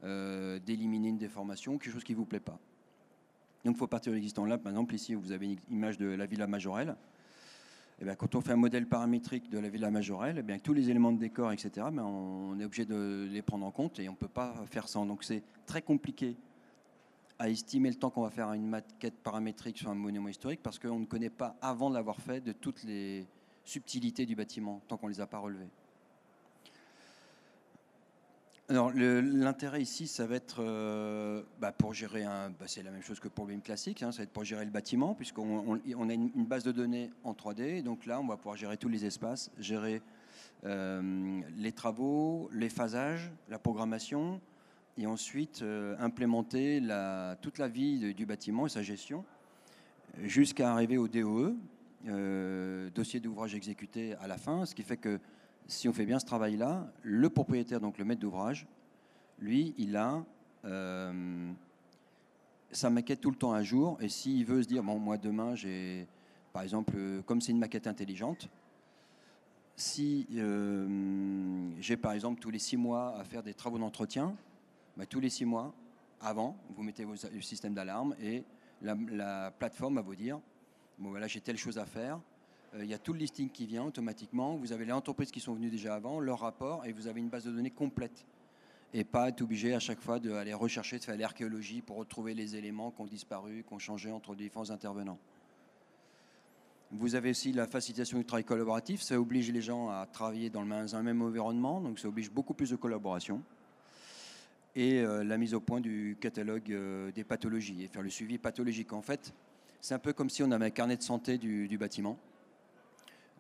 euh, 0.04 0.60
d'éliminer 0.60 1.10
une 1.10 1.18
déformation, 1.18 1.78
quelque 1.78 1.94
chose 1.94 2.04
qui 2.04 2.14
ne 2.14 2.18
vous 2.18 2.26
plaît 2.26 2.40
pas. 2.40 2.60
Donc 3.64 3.76
il 3.76 3.80
faut 3.80 3.88
partir 3.88 4.12
de 4.12 4.16
l'existant. 4.16 4.46
Là, 4.46 4.58
par 4.58 4.72
exemple, 4.72 4.94
ici, 4.96 5.14
vous 5.14 5.32
avez 5.32 5.46
une 5.46 5.60
image 5.70 5.98
de 5.98 6.08
la 6.08 6.26
Villa 6.26 6.48
Majorelle. 6.48 6.96
Eh 8.02 8.16
quand 8.18 8.36
on 8.36 8.42
fait 8.42 8.52
un 8.52 8.58
modèle 8.58 8.88
paramétrique 8.88 9.50
de 9.50 9.60
la 9.60 9.70
Villa 9.70 9.92
Majorelle, 9.92 10.38
eh 10.40 10.42
bien, 10.42 10.58
tous 10.60 10.74
les 10.74 10.90
éléments 10.90 11.12
de 11.12 11.20
décor, 11.20 11.52
etc., 11.52 11.88
ben, 11.92 12.04
on 12.04 12.60
est 12.60 12.66
obligé 12.66 12.86
de 12.86 13.28
les 13.32 13.42
prendre 13.42 13.66
en 13.66 13.72
compte 13.72 14.00
et 14.00 14.10
on 14.10 14.14
ne 14.14 14.18
peut 14.18 14.28
pas 14.28 14.56
faire 14.66 14.88
sans. 14.88 15.06
Donc 15.06 15.24
c'est 15.24 15.44
très 15.66 15.82
compliqué 15.82 16.36
à 17.40 17.50
estimer 17.50 17.90
le 17.90 17.96
temps 17.96 18.10
qu'on 18.10 18.24
va 18.24 18.30
faire 18.30 18.52
une 18.54 18.68
maquette 18.68 19.16
paramétrique 19.24 19.78
sur 19.78 19.90
un 19.90 19.96
monument 19.96 20.30
historique 20.30 20.62
parce 20.64 20.80
qu'on 20.80 21.00
ne 21.00 21.06
connaît 21.06 21.30
pas, 21.30 21.56
avant 21.62 21.90
de 21.90 21.96
l'avoir 21.96 22.18
fait, 22.18 22.42
de 22.42 22.52
toutes 22.52 22.84
les 22.84 23.28
subtilités 23.64 24.26
du 24.26 24.36
bâtiment, 24.36 24.82
tant 24.88 24.98
qu'on 24.98 25.08
ne 25.08 25.14
les 25.14 25.22
a 25.22 25.28
pas 25.28 25.40
relevées. 25.40 25.70
Alors, 28.70 28.94
l'intérêt 28.94 29.82
ici, 29.82 30.08
ça 30.08 30.26
va 30.26 30.36
être 30.36 30.64
euh, 30.64 31.44
bah, 31.60 31.74
pour 31.74 31.94
gérer 31.94 32.24
un. 32.24 32.50
Bah, 32.50 32.66
c'est 32.66 32.82
la 32.82 32.92
même 32.92 33.02
chose 33.02 33.20
que 33.20 33.28
pour 33.28 33.46
le 33.46 33.54
BIM 33.54 33.60
classique, 33.60 34.02
hein, 34.04 34.14
ça 34.14 34.20
va 34.20 34.24
être 34.24 34.32
pour 34.32 34.46
gérer 34.46 34.64
le 34.64 34.72
bâtiment, 34.72 35.14
puisqu'on 35.14 35.82
on, 35.98 36.10
a 36.10 36.14
une, 36.14 36.46
base 36.46 36.64
de 36.64 36.72
données 36.72 37.10
en 37.26 37.34
3D. 37.34 37.84
Donc 37.84 38.06
là, 38.06 38.22
on 38.22 38.26
va 38.26 38.38
pouvoir 38.38 38.56
gérer 38.56 38.78
tous 38.78 38.88
les 38.88 39.04
espaces, 39.04 39.52
gérer 39.60 40.02
euh, 40.64 41.42
les 41.58 41.74
travaux, 41.74 42.50
les 42.54 42.70
phasages, 42.70 43.34
la 43.50 43.60
programmation, 43.60 44.40
et 44.98 45.08
ensuite 45.08 45.62
euh, 45.62 45.98
implémenter 46.00 46.82
toute 47.42 47.58
la 47.58 47.68
vie 47.68 48.14
du 48.14 48.26
bâtiment 48.26 48.66
et 48.66 48.70
sa 48.70 48.82
gestion, 48.82 49.26
jusqu'à 50.22 50.72
arriver 50.72 50.98
au 50.98 51.10
DOE, 51.10 51.58
dossier 52.96 53.20
d'ouvrage 53.20 53.56
exécuté 53.56 54.16
à 54.22 54.28
la 54.28 54.38
fin, 54.38 54.66
ce 54.66 54.74
qui 54.74 54.84
fait 54.84 54.98
que 54.98 55.20
si 55.68 55.88
on 55.88 55.94
fait 55.94 56.06
bien 56.06 56.20
ce 56.20 56.26
travail-là, 56.26 56.92
le 57.02 57.30
propriétaire, 57.30 57.80
donc 57.80 57.98
le 57.98 58.06
maître 58.06 58.22
d'ouvrage, 58.22 58.68
lui, 59.40 59.74
il 59.78 59.96
a 59.96 60.24
euh, 60.66 61.52
sa 62.72 62.90
maquette 62.90 63.22
tout 63.22 63.32
le 63.32 63.36
temps 63.36 63.54
à 63.54 63.64
jour. 63.64 63.98
Et 64.02 64.10
s'il 64.10 64.46
veut 64.46 64.64
se 64.64 64.68
dire, 64.68 64.84
bon, 64.84 65.00
moi 65.00 65.18
demain, 65.18 65.56
j'ai, 65.56 66.08
par 66.52 66.64
exemple, 66.64 66.94
euh, 66.96 67.22
comme 67.24 67.42
c'est 67.42 67.52
une 67.52 67.60
maquette 67.60 67.88
intelligente, 67.88 68.50
si 69.76 70.28
euh, 70.36 71.70
j'ai 71.80 71.98
par 71.98 72.12
exemple 72.12 72.40
tous 72.40 72.52
les 72.52 72.60
six 72.60 72.78
mois 72.78 73.18
à 73.18 73.24
faire 73.24 73.42
des 73.42 73.54
travaux 73.54 73.80
d'entretien, 73.80 74.36
bah, 74.96 75.06
tous 75.06 75.20
les 75.20 75.30
six 75.30 75.46
mois, 75.46 75.74
avant, 76.22 76.56
vous 76.76 76.84
mettez 76.84 77.06
le 77.06 77.42
système 77.42 77.74
d'alarme 77.74 78.16
et 78.22 78.44
la, 78.82 78.96
la, 79.12 79.52
plateforme 79.52 79.96
va 79.96 80.02
vous 80.02 80.16
dire, 80.16 80.40
bon 81.00 81.10
voilà, 81.10 81.28
j'ai 81.28 81.42
telle 81.42 81.58
chose 81.58 81.78
à 81.78 81.86
faire, 81.86 82.20
il 82.80 82.86
y 82.86 82.94
a 82.94 82.98
tout 82.98 83.14
le 83.14 83.20
listing 83.20 83.50
qui 83.50 83.66
vient 83.66 83.84
automatiquement. 83.84 84.56
Vous 84.56 84.72
avez 84.72 84.86
les 84.86 84.92
entreprises 84.92 85.32
qui 85.32 85.40
sont 85.40 85.54
venues 85.54 85.70
déjà 85.70 85.96
avant, 85.96 86.20
leur 86.20 86.40
rapport, 86.40 86.86
et 86.86 86.92
vous 86.92 87.08
avez 87.08 87.20
une 87.20 87.30
base 87.30 87.46
de 87.46 87.52
données 87.52 87.72
complète. 87.72 88.26
Et 88.94 89.04
pas 89.04 89.30
être 89.30 89.42
obligé 89.42 89.74
à 89.74 89.80
chaque 89.80 90.02
fois 90.02 90.20
d'aller 90.20 90.54
rechercher, 90.54 91.00
de 91.00 91.04
faire 91.04 91.18
l'archéologie 91.18 91.82
pour 91.82 91.98
retrouver 91.98 92.34
les 92.34 92.56
éléments 92.56 92.92
qui 92.92 93.02
ont 93.02 93.06
disparu, 93.06 93.64
qui 93.68 93.74
ont 93.74 93.80
changé 93.80 94.12
entre 94.12 94.36
différents 94.36 94.70
intervenants. 94.72 95.20
Vous 96.92 97.16
avez 97.16 97.32
aussi 97.32 97.52
la 97.52 97.66
facilitation 97.66 98.20
du 98.20 98.26
travail 98.26 98.44
collaboratif. 98.44 99.02
Ça 99.02 99.20
oblige 99.20 99.52
les 99.52 99.62
gens 99.62 99.90
à 99.90 100.06
travailler 100.06 100.52
dans, 100.52 100.62
un 100.96 101.04
même 101.04 101.22
environnement, 101.24 101.82
donc 101.82 101.98
ça 101.98 102.08
oblige 102.08 102.30
beaucoup 102.30 102.54
plus 102.54 102.70
de 102.70 102.76
collaboration. 102.76 103.42
Et 104.76 105.00
euh, 105.00 105.24
la 105.24 105.38
mise 105.38 105.54
au 105.54 105.60
point 105.60 105.82
du 105.82 106.18
catalogue 106.20 106.72
euh, 106.72 107.12
des 107.12 107.24
pathologies 107.24 107.84
et 107.84 107.88
faire 107.88 108.02
le 108.02 108.10
suivi 108.10 108.38
pathologique. 108.38 108.94
En 108.94 109.02
fait, 109.02 109.34
c'est 109.82 109.94
un 109.94 110.00
peu 110.00 110.14
comme 110.14 110.30
si 110.30 110.44
on 110.44 110.52
avait 110.52 110.66
un 110.66 110.72
carnet 110.72 110.98
de 110.98 111.04
santé 111.04 111.38
du 111.38 111.78
bâtiment. 111.78 112.18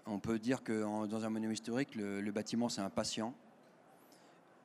On 0.05 0.19
peut 0.19 0.37
dire 0.37 0.63
que 0.63 1.05
dans 1.07 1.25
un 1.25 1.29
monument 1.29 1.53
historique, 1.53 1.95
le, 1.95 2.31
bâtiment, 2.31 2.67
c'est 2.67 2.81
un 2.81 2.89
patient. 2.89 3.33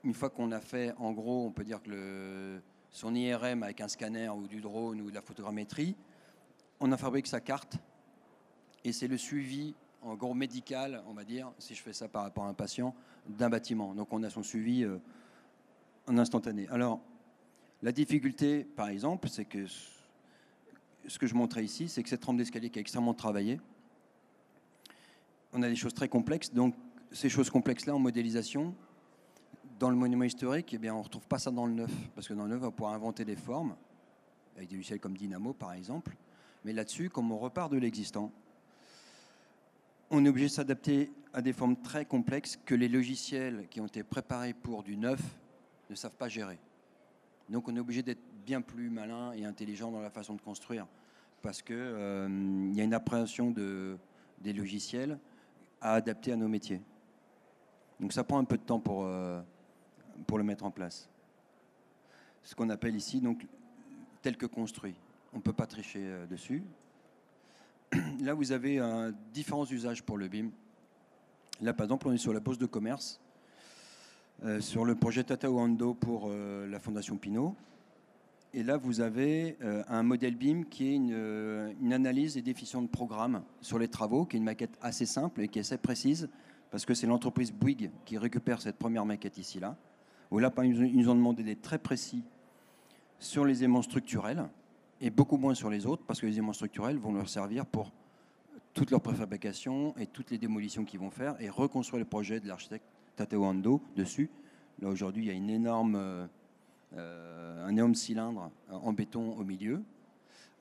Une 0.04 0.14
fois 0.14 0.30
qu'on 0.30 0.50
a 0.52 0.60
fait, 0.60 0.94
en 0.98 1.12
gros, 1.12 1.46
on 1.46 1.50
peut 1.50 1.64
dire 1.64 1.82
que 1.82 2.60
son 2.90 3.14
IRM 3.14 3.62
avec 3.62 3.80
un 3.80 3.88
scanner 3.88 4.28
ou 4.28 4.48
du 4.48 4.60
drone 4.60 5.00
ou 5.00 5.10
de 5.10 5.14
la 5.14 5.22
photogrammétrie, 5.22 5.94
on 6.80 6.90
a 6.92 6.96
fabriqué 6.96 7.28
sa 7.28 7.40
carte 7.40 7.78
et 8.84 8.92
c'est 8.92 9.08
le 9.08 9.16
suivi, 9.16 9.74
en 10.02 10.14
gros, 10.14 10.34
médical, 10.34 11.02
on 11.08 11.12
va 11.12 11.24
dire, 11.24 11.52
si 11.58 11.74
je 11.74 11.82
fais 11.82 11.92
ça 11.92 12.08
par 12.08 12.22
rapport 12.22 12.44
à 12.44 12.48
un 12.48 12.54
patient, 12.54 12.94
d'un 13.28 13.50
bâtiment. 13.50 13.94
Donc 13.94 14.12
on 14.12 14.22
a 14.22 14.30
son 14.30 14.42
suivi 14.42 14.84
euh, 14.84 14.98
en 16.06 16.18
instantané. 16.18 16.68
Alors, 16.68 17.00
la 17.82 17.92
difficulté, 17.92 18.64
par 18.64 18.88
exemple, 18.88 19.28
c'est 19.28 19.44
que 19.44 19.66
ce 21.06 21.18
que 21.18 21.26
je 21.26 21.34
montrais 21.34 21.64
ici, 21.64 21.88
c'est 21.88 22.02
que 22.02 22.08
cette 22.08 22.24
rampe 22.24 22.36
d'escalier 22.36 22.70
qui 22.70 22.78
est 22.78 22.82
extrêmement 22.82 23.14
travaillée, 23.14 23.60
on 25.52 25.62
a 25.62 25.68
des 25.68 25.76
choses 25.76 25.94
très 25.94 26.08
complexes. 26.08 26.52
Donc, 26.52 26.74
ces 27.12 27.28
choses 27.28 27.50
complexes-là, 27.50 27.94
en 27.94 27.98
modélisation, 27.98 28.74
dans 29.78 29.90
le 29.90 29.96
monument 29.96 30.24
historique, 30.24 30.74
eh 30.74 30.78
bien, 30.78 30.94
on 30.94 30.98
ne 30.98 31.04
retrouve 31.04 31.26
pas 31.26 31.38
ça 31.38 31.50
dans 31.50 31.66
le 31.66 31.72
neuf. 31.72 31.92
Parce 32.14 32.28
que 32.28 32.34
dans 32.34 32.44
le 32.44 32.50
neuf, 32.50 32.58
on 32.60 32.66
va 32.66 32.70
pouvoir 32.70 32.92
inventer 32.92 33.24
des 33.24 33.36
formes, 33.36 33.76
avec 34.56 34.68
des 34.68 34.76
logiciels 34.76 35.00
comme 35.00 35.16
Dynamo, 35.16 35.52
par 35.52 35.72
exemple. 35.72 36.16
Mais 36.64 36.72
là-dessus, 36.72 37.10
comme 37.10 37.30
on 37.32 37.38
repart 37.38 37.70
de 37.70 37.78
l'existant, 37.78 38.32
on 40.10 40.24
est 40.24 40.28
obligé 40.28 40.46
de 40.46 40.52
s'adapter 40.52 41.12
à 41.32 41.42
des 41.42 41.52
formes 41.52 41.76
très 41.76 42.04
complexes 42.04 42.58
que 42.64 42.74
les 42.74 42.88
logiciels 42.88 43.66
qui 43.70 43.80
ont 43.80 43.86
été 43.86 44.02
préparés 44.02 44.54
pour 44.54 44.82
du 44.82 44.96
neuf 44.96 45.20
ne 45.90 45.94
savent 45.94 46.16
pas 46.16 46.28
gérer. 46.28 46.58
Donc 47.48 47.68
on 47.68 47.76
est 47.76 47.80
obligé 47.80 48.02
d'être 48.02 48.22
bien 48.44 48.60
plus 48.60 48.90
malin 48.90 49.32
et 49.32 49.44
intelligent 49.44 49.90
dans 49.90 50.00
la 50.00 50.10
façon 50.10 50.34
de 50.34 50.40
construire, 50.40 50.86
parce 51.42 51.62
qu'il 51.62 51.76
euh, 51.76 52.70
y 52.72 52.80
a 52.80 52.84
une 52.84 52.94
appréhension 52.94 53.50
de, 53.50 53.98
des 54.40 54.52
logiciels 54.52 55.18
à 55.80 55.94
adapter 55.94 56.32
à 56.32 56.36
nos 56.36 56.48
métiers. 56.48 56.80
Donc 58.00 58.12
ça 58.12 58.24
prend 58.24 58.38
un 58.38 58.44
peu 58.44 58.56
de 58.56 58.62
temps 58.62 58.80
pour, 58.80 59.04
euh, 59.04 59.40
pour 60.26 60.38
le 60.38 60.44
mettre 60.44 60.64
en 60.64 60.70
place. 60.70 61.08
Ce 62.42 62.54
qu'on 62.54 62.70
appelle 62.70 62.96
ici 62.96 63.20
donc 63.20 63.46
tel 64.22 64.36
que 64.36 64.46
construit. 64.46 64.94
On 65.32 65.38
ne 65.38 65.42
peut 65.42 65.52
pas 65.52 65.66
tricher 65.66 66.02
euh, 66.02 66.26
dessus. 66.26 66.62
Là, 68.20 68.34
vous 68.34 68.52
avez 68.52 68.78
euh, 68.78 69.12
différents 69.32 69.66
usages 69.66 70.02
pour 70.02 70.18
le 70.18 70.28
BIM. 70.28 70.50
Là, 71.60 71.72
par 71.72 71.84
exemple, 71.84 72.08
on 72.08 72.12
est 72.12 72.18
sur 72.18 72.32
la 72.32 72.40
pose 72.40 72.58
de 72.58 72.66
commerce, 72.66 73.20
sur 74.60 74.84
le 74.84 74.94
projet 74.94 75.24
Tata 75.24 75.50
Ando 75.50 75.94
pour 75.94 76.30
la 76.30 76.78
Fondation 76.78 77.16
Pinot. 77.16 77.56
Et 78.58 78.64
là, 78.64 78.76
vous 78.76 79.00
avez 79.00 79.56
euh, 79.62 79.84
un 79.86 80.02
modèle 80.02 80.34
BIM 80.34 80.64
qui 80.64 80.92
est 80.92 80.98
euh, 81.12 81.72
une, 81.80 81.92
analyse 81.92 82.36
et 82.36 82.42
définition 82.42 82.82
de 82.82 82.88
programme 82.88 83.44
sur 83.60 83.78
les 83.78 83.86
travaux, 83.86 84.24
qui 84.24 84.34
est 84.34 84.40
une 84.40 84.44
maquette 84.44 84.76
assez 84.82 85.06
simple 85.06 85.42
et 85.42 85.46
qui 85.46 85.60
est 85.60 85.62
assez 85.62 85.78
précise, 85.78 86.28
parce 86.72 86.84
que 86.84 86.92
c'est 86.92 87.06
l'entreprise 87.06 87.52
Bouygues 87.52 87.92
qui 88.04 88.18
récupère 88.18 88.60
cette 88.60 88.74
première 88.74 89.06
maquette 89.06 89.38
ici-là. 89.38 89.76
Où 90.32 90.40
là, 90.40 90.52
ils 90.64 90.96
nous 90.96 91.08
ont 91.08 91.14
demandé 91.14 91.44
d'être 91.44 91.62
très 91.62 91.78
précis 91.78 92.24
sur 93.20 93.44
les 93.44 93.62
aimants 93.62 93.82
structurels 93.82 94.48
et 95.00 95.10
beaucoup 95.10 95.36
moins 95.36 95.54
sur 95.54 95.70
les 95.70 95.86
autres, 95.86 96.02
parce 96.04 96.20
que 96.20 96.26
les 96.26 96.40
aimants 96.40 96.52
structurels 96.52 96.98
vont 96.98 97.12
leur 97.12 97.28
servir 97.28 97.64
pour 97.64 97.92
toute 98.74 98.90
leur 98.90 99.02
préfabrication 99.02 99.94
et 99.98 100.08
toutes 100.08 100.32
les 100.32 100.38
démolitions 100.38 100.84
qu'ils 100.84 100.98
vont 100.98 101.12
faire 101.12 101.40
et 101.40 101.48
reconstruire 101.48 102.00
le 102.00 102.08
projet 102.08 102.40
de 102.40 102.48
l'architecte 102.48 102.86
Tateo 103.14 103.44
Ando 103.44 103.80
dessus. 103.94 104.28
Là, 104.82 104.88
aujourd'hui, 104.88 105.26
il 105.26 105.28
y 105.28 105.30
a 105.30 105.34
une 105.34 105.48
énorme 105.48 105.94
euh, 105.94 106.26
euh, 106.26 106.26
un 106.96 107.68
énorme 107.68 107.94
cylindre 107.94 108.50
en 108.70 108.92
béton 108.92 109.36
au 109.36 109.44
milieu. 109.44 109.82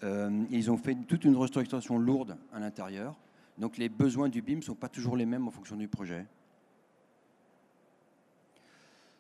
Euh, 0.03 0.46
ils 0.51 0.69
ont 0.69 0.77
fait 0.77 0.96
toute 1.07 1.24
une 1.24 1.36
restructuration 1.36 1.98
lourde 1.98 2.38
à 2.53 2.60
l'intérieur. 2.60 3.15
Donc 3.57 3.77
les 3.77 3.89
besoins 3.89 4.29
du 4.29 4.41
BIM 4.41 4.57
ne 4.57 4.62
sont 4.62 4.75
pas 4.75 4.89
toujours 4.89 5.17
les 5.17 5.25
mêmes 5.25 5.48
en 5.48 5.51
fonction 5.51 5.75
du 5.75 5.88
projet. 5.88 6.25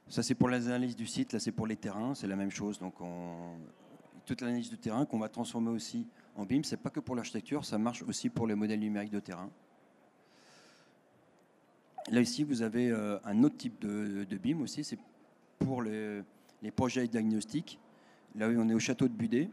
Ça 0.07 0.23
c'est 0.23 0.35
pour 0.35 0.47
l'analyse 0.49 0.95
du 0.95 1.07
site, 1.07 1.33
là 1.33 1.39
c'est 1.39 1.51
pour 1.51 1.67
les 1.67 1.75
terrains, 1.75 2.13
c'est 2.13 2.27
la 2.27 2.35
même 2.35 2.51
chose. 2.51 2.79
Donc 2.79 2.93
toute 4.25 4.41
l'analyse 4.41 4.69
du 4.69 4.77
terrain 4.77 5.05
qu'on 5.05 5.19
va 5.19 5.29
transformer 5.29 5.71
aussi 5.71 6.07
en 6.35 6.45
BIM, 6.45 6.61
c'est 6.63 6.77
pas 6.77 6.91
que 6.91 6.99
pour 6.99 7.15
l'architecture, 7.15 7.65
ça 7.65 7.79
marche 7.79 8.03
aussi 8.03 8.29
pour 8.29 8.45
les 8.45 8.55
modèles 8.55 8.79
numériques 8.79 9.11
de 9.11 9.19
terrain. 9.19 9.49
Là 12.11 12.21
ici 12.21 12.43
vous 12.43 12.61
avez 12.61 12.91
euh, 12.91 13.17
un 13.25 13.43
autre 13.43 13.57
type 13.57 13.81
de, 13.81 14.23
de 14.23 14.37
BIM 14.37 14.61
aussi, 14.61 14.83
c'est 14.83 14.99
pour 15.57 15.81
les, 15.81 16.21
les 16.61 16.71
projets 16.71 17.07
diagnostiques. 17.07 17.79
Là, 18.35 18.47
on 18.47 18.69
est 18.69 18.73
au 18.73 18.79
château 18.79 19.07
de 19.07 19.13
Budé. 19.13 19.49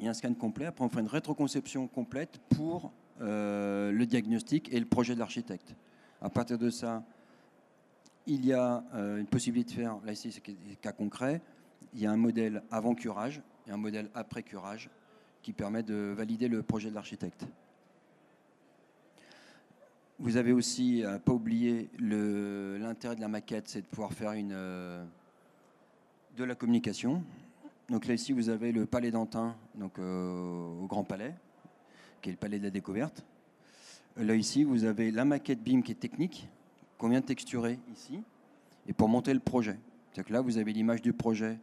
Il 0.00 0.06
y 0.06 0.08
a 0.08 0.10
un 0.10 0.14
scan 0.14 0.34
complet. 0.34 0.66
Après, 0.66 0.84
on 0.84 0.88
fait 0.88 1.00
une 1.00 1.06
rétroconception 1.06 1.86
complète 1.86 2.40
pour 2.48 2.92
euh, 3.20 3.92
le 3.92 4.06
diagnostic 4.06 4.72
et 4.72 4.80
le 4.80 4.86
projet 4.86 5.14
de 5.14 5.20
l'architecte. 5.20 5.74
À 6.20 6.30
partir 6.30 6.58
de 6.58 6.70
ça, 6.70 7.04
il 8.26 8.44
y 8.44 8.52
a 8.52 8.82
euh, 8.94 9.18
une 9.18 9.26
possibilité 9.26 9.74
de 9.74 9.80
faire, 9.80 9.98
là 10.04 10.12
ici 10.12 10.32
c'est 10.32 10.42
cas 10.80 10.92
concret, 10.92 11.42
il 11.92 12.00
y 12.00 12.06
a 12.06 12.10
un 12.10 12.16
modèle 12.16 12.62
avant 12.70 12.94
curage 12.94 13.42
et 13.68 13.70
un 13.70 13.76
modèle 13.76 14.10
après 14.14 14.42
curage 14.42 14.90
qui 15.42 15.52
permet 15.52 15.82
de 15.82 16.14
valider 16.16 16.48
le 16.48 16.62
projet 16.62 16.88
de 16.88 16.94
l'architecte. 16.94 17.46
Vous 20.18 20.36
avez 20.36 20.52
aussi, 20.52 21.04
à 21.04 21.18
pas 21.18 21.32
oublier, 21.32 21.90
l'intérêt 21.98 23.16
de 23.16 23.20
la 23.20 23.28
maquette, 23.28 23.68
c'est 23.68 23.82
de 23.82 23.86
pouvoir 23.86 24.12
faire 24.12 24.32
une, 24.32 24.52
euh, 24.52 25.04
de 26.36 26.44
la 26.44 26.54
communication. 26.54 27.22
Donc 27.88 28.06
là, 28.06 28.14
ici, 28.14 28.32
vous 28.32 28.48
avez 28.48 28.72
le 28.72 28.86
palais 28.86 29.10
d'Antin, 29.10 29.54
donc 29.74 29.98
euh, 29.98 30.82
au 30.82 30.86
Grand 30.86 31.04
Palais, 31.04 31.34
qui 32.20 32.30
est 32.30 32.32
le 32.32 32.38
palais 32.38 32.58
de 32.58 32.64
la 32.64 32.70
découverte. 32.70 33.24
Là, 34.16 34.34
ici, 34.34 34.64
vous 34.64 34.84
avez 34.84 35.10
la 35.10 35.24
maquette 35.24 35.62
BIM 35.62 35.82
qui 35.82 35.92
est 35.92 35.96
technique, 35.96 36.48
qu'on 36.98 37.08
vient 37.08 37.20
de 37.20 37.26
texturer 37.26 37.78
ici, 37.92 38.20
et 38.86 38.92
pour 38.92 39.08
monter 39.08 39.34
le 39.34 39.40
projet. 39.40 39.78
C'est-à-dire 40.06 40.28
que 40.28 40.32
là, 40.32 40.40
vous 40.40 40.58
avez 40.58 40.72
l'image 40.72 41.02
du 41.02 41.12
projet 41.12 41.58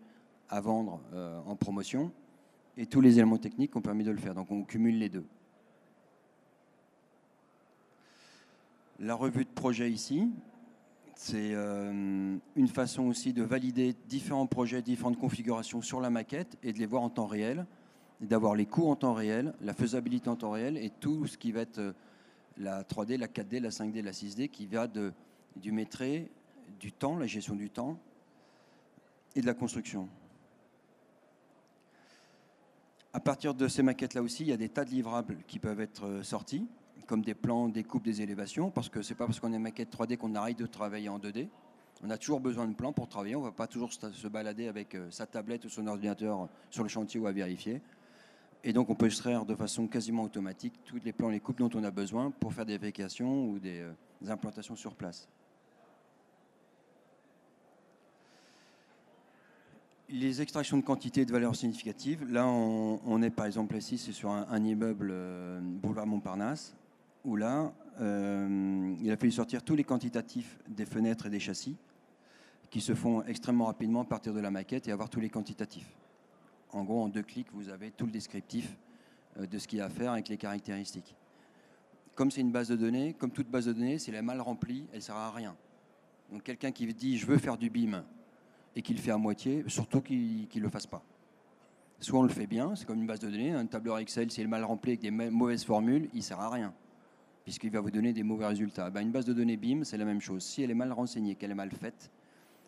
à 0.49 0.61
vendre 0.61 1.01
euh, 1.13 1.39
en 1.45 1.55
promotion, 1.55 2.11
et 2.77 2.85
tous 2.85 3.01
les 3.01 3.13
éléments 3.15 3.37
techniques 3.37 3.75
ont 3.75 3.81
permis 3.81 4.03
de 4.03 4.11
le 4.11 4.17
faire. 4.17 4.35
Donc 4.35 4.51
on 4.51 4.63
cumule 4.63 4.97
les 4.97 5.09
deux. 5.09 5.25
La 8.99 9.15
revue 9.15 9.43
de 9.43 9.49
projet 9.49 9.89
ici, 9.89 10.29
c'est 11.23 11.51
euh, 11.53 12.35
une 12.55 12.67
façon 12.67 13.03
aussi 13.03 13.31
de 13.31 13.43
valider 13.43 13.95
différents 14.07 14.47
projets, 14.47 14.81
différentes 14.81 15.19
configurations 15.19 15.83
sur 15.83 16.01
la 16.01 16.09
maquette 16.09 16.57
et 16.63 16.73
de 16.73 16.79
les 16.79 16.87
voir 16.87 17.03
en 17.03 17.11
temps 17.11 17.27
réel, 17.27 17.67
d'avoir 18.21 18.55
les 18.55 18.65
coûts 18.65 18.89
en 18.89 18.95
temps 18.95 19.13
réel, 19.13 19.53
la 19.61 19.75
faisabilité 19.75 20.29
en 20.29 20.35
temps 20.35 20.49
réel 20.49 20.77
et 20.77 20.89
tout 20.89 21.27
ce 21.27 21.37
qui 21.37 21.51
va 21.51 21.61
être 21.61 21.77
euh, 21.77 21.93
la 22.57 22.81
3D, 22.81 23.17
la 23.17 23.27
4D, 23.27 23.59
la 23.59 23.69
5D, 23.69 24.01
la 24.01 24.13
6D, 24.13 24.49
qui 24.49 24.65
va 24.65 24.87
du 24.87 25.71
métré, 25.71 26.31
du 26.79 26.91
temps, 26.91 27.15
la 27.15 27.27
gestion 27.27 27.53
du 27.53 27.69
temps 27.69 27.99
et 29.35 29.41
de 29.41 29.45
la 29.45 29.53
construction. 29.53 30.09
À 33.13 33.19
partir 33.19 33.53
de 33.53 33.67
ces 33.67 33.83
maquettes-là 33.83 34.23
aussi, 34.23 34.41
il 34.41 34.49
y 34.49 34.53
a 34.53 34.57
des 34.57 34.69
tas 34.69 34.85
de 34.85 34.89
livrables 34.89 35.37
qui 35.45 35.59
peuvent 35.59 35.81
être 35.81 36.07
euh, 36.07 36.23
sortis, 36.23 36.65
comme 37.11 37.23
des 37.23 37.33
plans, 37.33 37.67
des 37.67 37.83
coupes, 37.83 38.05
des 38.05 38.21
élévations, 38.21 38.71
parce 38.71 38.87
que 38.87 39.01
c'est 39.01 39.15
pas 39.15 39.25
parce 39.25 39.37
qu'on 39.41 39.51
est 39.51 39.59
maquette 39.59 39.93
3D 39.93 40.15
qu'on 40.15 40.33
arrête 40.33 40.57
de 40.57 40.65
travailler 40.65 41.09
en 41.09 41.19
2D. 41.19 41.49
On 42.05 42.09
a 42.09 42.17
toujours 42.17 42.39
besoin 42.39 42.65
de 42.65 42.73
plans 42.73 42.93
pour 42.93 43.09
travailler. 43.09 43.35
On 43.35 43.41
ne 43.41 43.47
va 43.47 43.51
pas 43.51 43.67
toujours 43.67 43.91
se 43.91 44.27
balader 44.29 44.69
avec 44.69 44.95
euh, 44.95 45.11
sa 45.11 45.25
tablette 45.25 45.65
ou 45.65 45.69
son 45.69 45.85
ordinateur 45.87 46.47
sur 46.69 46.83
le 46.83 46.87
chantier 46.87 47.19
ou 47.19 47.27
à 47.27 47.33
vérifier. 47.33 47.81
Et 48.63 48.71
donc, 48.71 48.89
on 48.89 48.95
peut 48.95 49.07
extraire 49.07 49.43
de 49.43 49.55
façon 49.55 49.87
quasiment 49.87 50.23
automatique 50.23 50.73
tous 50.85 51.01
les 51.03 51.11
plans, 51.11 51.27
les 51.27 51.41
coupes 51.41 51.57
dont 51.57 51.69
on 51.75 51.83
a 51.83 51.91
besoin 51.91 52.31
pour 52.31 52.53
faire 52.53 52.65
des 52.65 52.77
vérifications 52.77 53.49
ou 53.49 53.59
des, 53.59 53.81
euh, 53.81 54.31
implantations 54.31 54.77
sur 54.77 54.95
place. 54.95 55.27
Les 60.07 60.41
extractions 60.41 60.77
de 60.77 60.83
quantité 60.83 61.21
et 61.21 61.25
de 61.25 61.31
valeurs 61.33 61.57
significatives, 61.57 62.23
là 62.31 62.47
on, 62.47 63.21
est 63.21 63.31
par 63.31 63.47
exemple 63.47 63.75
ici, 63.75 63.97
c'est 63.97 64.13
sur 64.13 64.29
un, 64.29 64.47
un 64.49 64.63
immeuble 64.63 65.09
euh, 65.11 65.59
boulevard 65.61 66.07
Montparnasse, 66.07 66.73
où 67.23 67.35
là 67.35 67.71
euh, 67.99 68.95
il 69.01 69.11
a 69.11 69.17
fallu 69.17 69.31
sortir 69.31 69.63
tous 69.63 69.75
les 69.75 69.83
quantitatifs 69.83 70.57
des 70.67 70.85
fenêtres 70.85 71.25
et 71.27 71.29
des 71.29 71.39
châssis, 71.39 71.77
qui 72.69 72.81
se 72.81 72.95
font 72.95 73.23
extrêmement 73.23 73.65
rapidement 73.65 74.01
à 74.01 74.05
partir 74.05 74.33
de 74.33 74.39
la 74.39 74.49
maquette 74.49 74.87
et 74.87 74.91
avoir 74.91 75.09
tous 75.09 75.19
les 75.19 75.29
quantitatifs. 75.29 75.91
En 76.71 76.83
gros, 76.83 77.03
en 77.03 77.09
deux 77.09 77.21
clics, 77.23 77.47
vous 77.51 77.67
avez 77.69 77.91
tout 77.91 78.05
le 78.05 78.11
descriptif 78.11 78.77
euh, 79.37 79.45
de 79.45 79.57
ce 79.57 79.67
qu'il 79.67 79.79
y 79.79 79.81
a 79.81 79.85
à 79.85 79.89
faire 79.89 80.13
avec 80.13 80.29
les 80.29 80.37
caractéristiques. 80.37 81.15
Comme 82.15 82.31
c'est 82.31 82.41
une 82.41 82.51
base 82.51 82.69
de 82.69 82.75
données, 82.75 83.13
comme 83.13 83.31
toute 83.31 83.49
base 83.49 83.65
de 83.65 83.73
données, 83.73 83.97
si 83.99 84.09
elle 84.09 84.15
est 84.15 84.21
mal 84.21 84.39
remplie, 84.41 84.85
elle 84.91 84.99
ne 84.99 85.01
sert 85.01 85.15
à 85.15 85.31
rien. 85.31 85.55
Donc 86.31 86.43
quelqu'un 86.43 86.71
qui 86.71 86.85
dit 86.93 87.17
je 87.17 87.25
veux 87.25 87.37
faire 87.37 87.57
du 87.57 87.69
BIM 87.69 88.03
et 88.75 88.81
qu'il 88.81 88.95
le 88.95 89.01
fait 89.01 89.11
à 89.11 89.17
moitié, 89.17 89.65
surtout 89.67 89.99
qu'il 90.01 90.47
ne 90.55 90.61
le 90.61 90.69
fasse 90.69 90.87
pas. 90.87 91.03
Soit 91.99 92.19
on 92.19 92.23
le 92.23 92.29
fait 92.29 92.47
bien, 92.47 92.73
c'est 92.75 92.85
comme 92.85 93.01
une 93.01 93.07
base 93.07 93.19
de 93.19 93.29
données, 93.29 93.51
un 93.51 93.65
tableur 93.65 93.97
Excel, 93.99 94.31
s'il 94.31 94.45
est 94.45 94.47
mal 94.47 94.63
rempli 94.63 94.91
avec 94.91 95.01
des 95.01 95.11
ma- 95.11 95.29
mauvaises 95.29 95.63
formules, 95.65 96.09
il 96.13 96.17
ne 96.17 96.23
sert 96.23 96.39
à 96.39 96.49
rien, 96.49 96.73
puisqu'il 97.43 97.71
va 97.71 97.79
vous 97.81 97.91
donner 97.91 98.13
des 98.13 98.23
mauvais 98.23 98.45
résultats. 98.45 98.89
Ben, 98.89 99.01
une 99.01 99.11
base 99.11 99.25
de 99.25 99.33
données 99.33 99.57
BIM, 99.57 99.83
c'est 99.83 99.97
la 99.97 100.05
même 100.05 100.21
chose. 100.21 100.43
Si 100.43 100.61
elle 100.61 100.71
est 100.71 100.75
mal 100.75 100.91
renseignée, 100.91 101.35
qu'elle 101.35 101.51
est 101.51 101.55
mal 101.55 101.71
faite, 101.71 102.11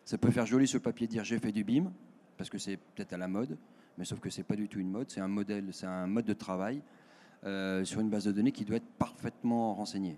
ça 0.05 0.17
peut 0.17 0.31
faire 0.31 0.45
joli 0.45 0.67
sur 0.67 0.77
le 0.77 0.83
papier 0.83 1.07
dire 1.07 1.23
j'ai 1.23 1.39
fait 1.39 1.51
du 1.51 1.63
BIM, 1.63 1.91
parce 2.37 2.49
que 2.49 2.57
c'est 2.57 2.77
peut-être 2.77 3.13
à 3.13 3.17
la 3.17 3.27
mode, 3.27 3.57
mais 3.97 4.05
sauf 4.05 4.19
que 4.19 4.29
c'est 4.29 4.43
pas 4.43 4.55
du 4.55 4.67
tout 4.67 4.79
une 4.79 4.89
mode, 4.89 5.09
c'est 5.09 5.21
un 5.21 5.27
modèle, 5.27 5.67
c'est 5.71 5.85
un 5.85 6.07
mode 6.07 6.25
de 6.25 6.33
travail 6.33 6.81
euh, 7.45 7.83
sur 7.85 7.99
une 8.01 8.09
base 8.09 8.25
de 8.25 8.31
données 8.31 8.51
qui 8.51 8.65
doit 8.65 8.77
être 8.77 8.89
parfaitement 8.97 9.73
renseignée. 9.75 10.17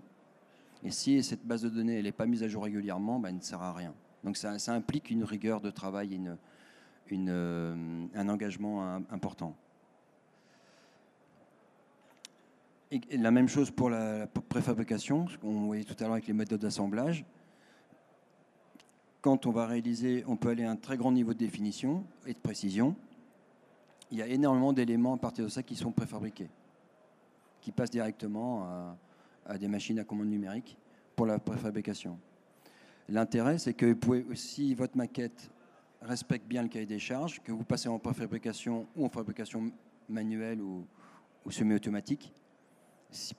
Et 0.82 0.90
si 0.90 1.22
cette 1.22 1.44
base 1.44 1.62
de 1.62 1.68
données 1.68 2.02
n'est 2.02 2.12
pas 2.12 2.26
mise 2.26 2.42
à 2.42 2.48
jour 2.48 2.64
régulièrement, 2.64 3.18
ben, 3.20 3.28
elle 3.30 3.36
ne 3.36 3.40
sert 3.40 3.60
à 3.62 3.72
rien. 3.72 3.92
Donc 4.24 4.36
ça, 4.36 4.56
implique 4.72 5.10
une 5.10 5.24
rigueur 5.24 5.60
de 5.60 5.70
travail, 5.70 6.14
une, 6.14 7.28
euh, 7.28 8.06
un 8.14 8.28
engagement 8.28 8.82
im- 8.84 9.02
important. 9.10 9.54
Et, 12.92 13.00
la 13.16 13.30
même 13.30 13.48
chose 13.48 13.70
pour 13.70 13.90
la, 13.90 14.26
préfabrication, 14.26 15.26
ce 15.28 15.36
qu'on 15.38 15.66
voyait 15.66 15.84
tout 15.84 15.96
à 15.98 16.04
l'heure 16.04 16.12
avec 16.12 16.26
les 16.26 16.32
méthodes 16.32 16.60
d'assemblage. 16.60 17.24
Quand 19.20 19.46
on 19.46 19.50
va 19.50 19.66
réaliser, 19.66 20.24
on 20.28 20.36
peut 20.36 20.50
aller 20.50 20.64
à 20.64 20.70
un 20.70 20.76
très 20.76 20.96
grand 20.96 21.10
niveau 21.10 21.32
de 21.32 21.38
définition 21.38 22.04
et 22.26 22.32
de 22.32 22.38
précision. 22.38 22.94
Il 24.12 24.18
y 24.18 24.22
a 24.22 24.28
énormément 24.28 24.72
d'éléments 24.72 25.14
à 25.14 25.16
partir 25.16 25.44
de 25.44 25.50
ça 25.50 25.64
qui 25.64 25.74
sont 25.74 25.90
préfabriqués, 25.90 26.48
qui 27.60 27.72
passent 27.72 27.90
directement 27.90 28.96
à, 29.46 29.58
des 29.58 29.66
machines 29.66 29.98
à 29.98 30.04
commande 30.04 30.28
numérique 30.28 30.78
pour 31.16 31.26
la 31.26 31.40
préfabrication. 31.40 32.18
L'intérêt, 33.08 33.58
c'est 33.58 33.74
que 33.74 33.86
vous 33.86 33.96
pouvez, 33.96 34.24
si 34.34 34.74
votre 34.74 34.96
maquette 34.96 35.50
respecte 36.02 36.46
bien 36.46 36.62
le 36.62 36.68
cahier 36.68 36.86
des 36.86 37.00
charges, 37.00 37.42
que 37.42 37.50
vous 37.50 37.64
passez 37.64 37.88
en 37.88 37.98
préfabrication 37.98 38.86
ou 38.94 39.06
en 39.06 39.08
fabrication 39.08 39.72
manuelle 40.08 40.60
ou 40.62 40.86
semi-automatique, 41.50 42.32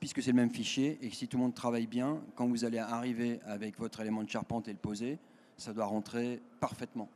puisque 0.00 0.22
c'est 0.22 0.30
le 0.30 0.36
même 0.36 0.50
fichier 0.50 0.98
et 1.02 1.10
si 1.10 1.28
tout 1.28 1.36
le 1.36 1.42
monde 1.42 1.54
travaille 1.54 1.86
bien, 1.86 2.20
quand 2.34 2.46
vous 2.46 2.64
allez 2.64 2.78
arriver 2.78 3.40
avec 3.44 3.78
votre 3.78 4.00
élément 4.00 4.22
de 4.22 4.28
charpente 4.28 4.68
et 4.68 4.72
le 4.72 4.78
poser, 4.78 5.18
ça 5.56 5.72
doit 5.72 5.86
rentrer 5.86 6.40
parfaitement, 6.60 7.08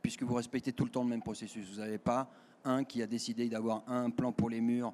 puisque 0.00 0.22
vous 0.22 0.34
respectez 0.34 0.72
tout 0.72 0.84
le 0.84 0.90
temps 0.90 1.02
le 1.02 1.10
même 1.10 1.22
processus. 1.22 1.70
Vous 1.70 1.80
n'avez 1.80 1.98
pas 1.98 2.30
un 2.64 2.84
qui 2.84 3.02
a 3.02 3.06
décidé 3.06 3.48
d'avoir 3.48 3.82
un 3.88 4.10
plan 4.10 4.32
pour 4.32 4.48
les 4.48 4.60
murs, 4.60 4.92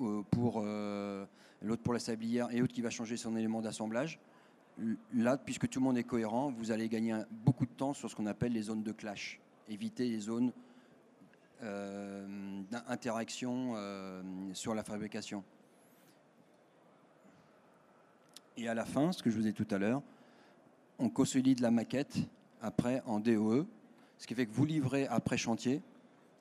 euh, 0.00 0.22
pour 0.30 0.62
euh, 0.64 1.26
l'autre 1.60 1.82
pour 1.82 1.92
la 1.92 1.98
sablière 1.98 2.50
et 2.50 2.58
l'autre 2.58 2.72
qui 2.72 2.82
va 2.82 2.90
changer 2.90 3.16
son 3.16 3.36
élément 3.36 3.60
d'assemblage. 3.60 4.18
Là, 5.12 5.36
puisque 5.36 5.68
tout 5.68 5.80
le 5.80 5.84
monde 5.84 5.98
est 5.98 6.04
cohérent, 6.04 6.50
vous 6.50 6.70
allez 6.70 6.88
gagner 6.88 7.14
beaucoup 7.30 7.66
de 7.66 7.72
temps 7.72 7.92
sur 7.92 8.10
ce 8.10 8.16
qu'on 8.16 8.26
appelle 8.26 8.52
les 8.52 8.62
zones 8.62 8.82
de 8.82 8.92
clash. 8.92 9.38
Éviter 9.68 10.08
les 10.08 10.20
zones 10.20 10.50
euh, 11.62 12.62
d'interaction 12.70 13.74
sur 14.54 14.74
la 14.74 14.82
fabrication. 14.82 15.44
Et 18.56 18.68
à 18.68 18.74
la 18.74 18.84
fin, 18.84 19.12
ce 19.12 19.22
que 19.22 19.30
je 19.30 19.36
vous 19.36 19.46
ai 19.46 19.52
dit 19.52 19.64
tout 19.64 19.74
à 19.74 19.78
l'heure, 19.78 20.02
on 20.98 21.08
consolide 21.08 21.60
la 21.60 21.70
maquette 21.70 22.18
après 22.60 23.02
en 23.06 23.18
DOE, 23.18 23.66
ce 24.18 24.26
qui 24.26 24.34
fait 24.34 24.46
que 24.46 24.52
vous 24.52 24.66
livrez 24.66 25.06
après 25.06 25.36
chantier 25.36 25.80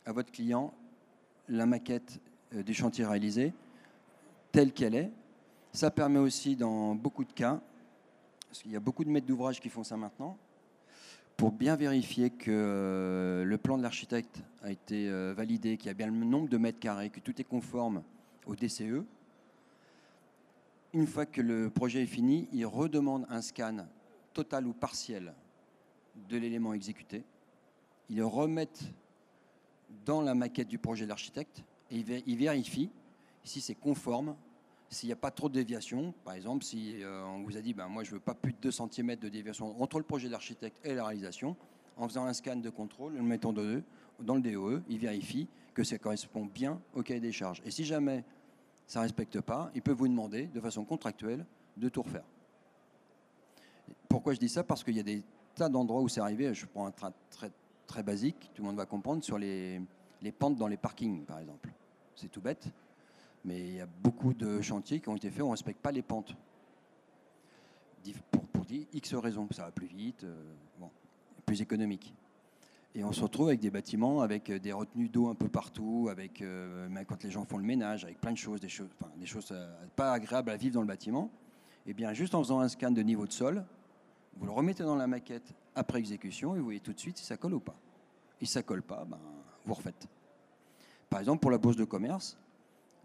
à 0.06 0.12
votre 0.12 0.32
client 0.32 0.74
la 1.48 1.66
maquette 1.66 2.20
euh, 2.54 2.64
du 2.64 2.74
chantier 2.74 3.06
réalisé 3.06 3.54
telle 4.52 4.74
qu'elle 4.74 4.96
est. 4.96 5.12
Ça 5.74 5.90
permet 5.90 6.20
aussi 6.20 6.56
dans 6.56 6.96
beaucoup 6.96 7.24
de 7.24 7.32
cas, 7.32 7.62
parce 8.50 8.62
qu'il 8.62 8.72
y 8.72 8.76
a 8.76 8.82
beaucoup 8.82 9.06
de 9.06 9.10
maîtres 9.10 9.28
d'ouvrage 9.28 9.62
qui 9.62 9.70
font 9.70 9.84
ça 9.84 9.96
maintenant, 9.96 10.38
pour 11.38 11.52
bien 11.52 11.76
vérifier 11.76 12.30
que 12.30 12.52
euh, 12.52 13.44
le 13.46 13.58
plan 13.58 13.78
de 13.78 13.84
l'architecte 13.84 14.44
a 14.62 14.70
été 14.70 15.10
euh, 15.10 15.34
validé, 15.36 15.78
qu'il 15.78 15.88
y 15.88 15.90
a 15.90 15.94
bien 15.94 16.08
le 16.08 16.14
nombre 16.14 16.50
de 16.50 16.58
mètres 16.58 16.80
carrés, 16.80 17.10
que 17.10 17.22
tout 17.22 17.40
est 17.40 17.46
conforme 17.46 18.04
au 18.46 18.56
DCE. 18.56 19.06
Une 20.94 21.08
fois 21.08 21.26
que 21.26 21.42
le 21.42 21.70
projet 21.70 22.04
est 22.04 22.08
fini, 22.08 22.48
il 22.52 22.66
redemande 22.66 23.26
un 23.30 23.42
scan 23.42 23.86
total 24.34 24.68
ou 24.68 24.74
partiel 24.74 25.34
de 26.30 26.38
l'élément 26.38 26.74
exécuté. 26.74 27.24
Ils 28.10 28.18
le 28.18 28.26
remettent 28.26 28.84
dans 30.06 30.22
la 30.22 30.36
maquette 30.36 30.68
du 30.68 30.78
projet 30.78 31.06
de 31.06 31.10
l'architecte 31.10 31.64
et 31.90 31.98
il 31.98 32.04
vé- 32.06 32.24
il 32.28 32.38
vérifie 32.38 32.90
si 33.44 33.62
c'est 33.62 33.76
conforme, 33.76 34.36
s'il 34.90 35.08
n'y 35.08 35.14
a 35.14 35.18
pas 35.18 35.32
trop 35.32 35.48
de 35.48 35.54
déviation. 35.54 36.14
Par 36.26 36.34
exemple, 36.34 36.66
si 36.66 37.02
euh, 37.02 37.24
on 37.26 37.44
vous 37.44 37.56
a 37.56 37.62
dit 37.62 37.74
ben, 37.74 37.88
moi 37.88 38.04
je 38.04 38.12
veux 38.12 38.20
pas 38.20 38.34
plus 38.34 38.52
de 38.52 38.58
2 38.62 38.72
cm 38.72 39.16
de 39.16 39.30
déviation 39.30 39.82
entre 39.82 39.98
le 39.98 40.04
projet 40.04 40.28
de 40.28 40.34
l'architecte 40.34 40.78
et 40.86 40.94
la 40.94 41.06
réalisation, 41.06 41.56
en 41.96 42.08
faisant 42.08 42.26
un 42.26 42.34
scan 42.34 42.58
de 42.58 42.70
contrôle, 42.70 43.14
le 43.14 43.22
mettant 43.22 43.54
dans 43.54 44.36
le 44.36 44.42
DOE, 44.42 44.82
il 44.90 44.98
vérifie 44.98 45.48
que 45.74 45.84
ça 45.86 45.98
correspond 45.98 46.46
bien 46.46 46.82
au 46.94 47.02
cahier 47.02 47.22
des 47.22 47.32
charges. 47.32 47.62
Et 47.66 47.72
si 47.72 47.86
jamais 47.86 48.26
ça 48.92 49.00
ne 49.00 49.04
respecte 49.04 49.40
pas, 49.40 49.72
il 49.74 49.82
peut 49.82 49.94
vous 49.94 50.10
demander 50.10 50.48
de 50.48 50.60
façon 50.60 50.84
contractuelle 50.84 51.46
de 51.78 51.88
tout 51.88 52.02
refaire. 52.02 52.26
Pourquoi 54.10 54.34
je 54.34 54.40
dis 54.40 54.50
ça? 54.50 54.66
Parce 54.66 54.84
qu'il 54.84 54.98
y 54.98 55.00
a 55.00 55.04
des 55.04 55.24
tas 55.56 55.70
d'endroits 55.70 56.02
où 56.02 56.10
c'est 56.10 56.20
arrivé, 56.20 56.54
je 56.54 56.66
prends 56.66 56.88
un 56.88 56.92
train 56.92 57.14
très, 57.30 57.50
très 57.88 58.04
basique, 58.04 58.52
tout 58.54 58.62
le 58.62 58.68
monde 58.68 58.76
va 58.76 58.86
comprendre, 58.86 59.24
sur 59.24 59.38
les, 59.38 59.82
les 60.22 60.34
pentes 60.34 60.58
dans 60.58 60.68
les 60.68 60.76
parkings, 60.76 61.24
par 61.24 61.40
exemple. 61.40 61.70
C'est 62.18 62.30
tout 62.30 62.42
bête, 62.42 62.68
mais 63.46 63.62
il 63.62 63.76
y 63.76 63.80
a 63.80 63.86
beaucoup 63.86 64.34
de 64.34 64.60
chantiers 64.60 65.00
qui 65.00 65.08
ont 65.08 65.16
été 65.16 65.32
faits 65.32 65.44
on 65.44 65.46
ne 65.46 65.52
respecte 65.52 65.80
pas 65.80 65.94
les 65.94 66.02
pentes. 66.02 66.36
Pour, 68.30 68.44
pour 68.44 68.66
dire 68.66 68.88
X 68.92 69.14
raisons, 69.14 69.48
ça 69.52 69.64
va 69.64 69.72
plus 69.72 69.88
vite, 69.88 70.26
euh, 70.26 70.54
bon, 70.78 70.90
plus 71.46 71.62
économique. 71.62 72.14
Et 72.94 73.04
on 73.06 73.14
se 73.14 73.22
retrouve 73.22 73.48
avec 73.48 73.62
des 73.62 73.70
bâtiments 73.70 74.22
avec 74.22 74.50
euh, 74.50 74.60
des 74.60 74.74
retenues 74.74 75.08
d'eau 75.08 75.30
un 75.30 75.36
peu 75.36 75.48
partout, 75.48 76.10
avec 76.12 76.42
euh, 76.42 76.90
quand 77.08 77.24
les 77.24 77.32
gens 77.32 77.46
font 77.46 77.58
le 77.58 77.64
ménage, 77.64 78.04
avec 78.04 78.20
plein 78.20 78.34
de 78.34 78.38
choses, 78.38 78.60
des 78.60 78.68
choses, 78.68 78.92
euh, 79.52 79.74
pas 79.96 80.12
agréables 80.12 80.50
à 80.50 80.58
vivre 80.58 80.74
dans 80.76 80.82
le 80.82 80.88
bâtiment. 80.88 81.32
Et 81.86 81.94
bien, 81.94 82.14
juste 82.14 82.36
en 82.36 82.44
faisant 82.44 82.60
un 82.60 82.68
scan 82.68 82.92
de 82.92 83.02
niveau 83.02 83.26
de 83.26 83.32
sol, 83.32 83.64
vous 84.36 84.46
le 84.46 84.52
remettez 84.52 84.84
dans 84.84 84.96
la 84.96 85.08
maquette 85.08 85.54
après 85.74 86.00
exécution 86.00 86.54
et 86.56 86.60
vous 86.60 86.66
voyez 86.66 86.80
tout 86.82 86.94
de 86.94 87.00
suite 87.00 87.18
si 87.18 87.26
ça 87.26 87.38
colle 87.38 87.54
ou 87.54 87.60
pas. 87.60 87.76
Et 88.42 88.46
si 88.46 88.52
ça 88.52 88.62
colle 88.62 88.84
pas, 88.84 89.06
ben, 89.06 89.20
vous 89.66 89.74
refaites. 89.74 90.08
Par 91.10 91.20
exemple, 91.22 91.40
pour 91.40 91.52
la 91.52 91.58
bourse 91.58 91.78
de 91.78 91.86
commerce, 91.86 92.38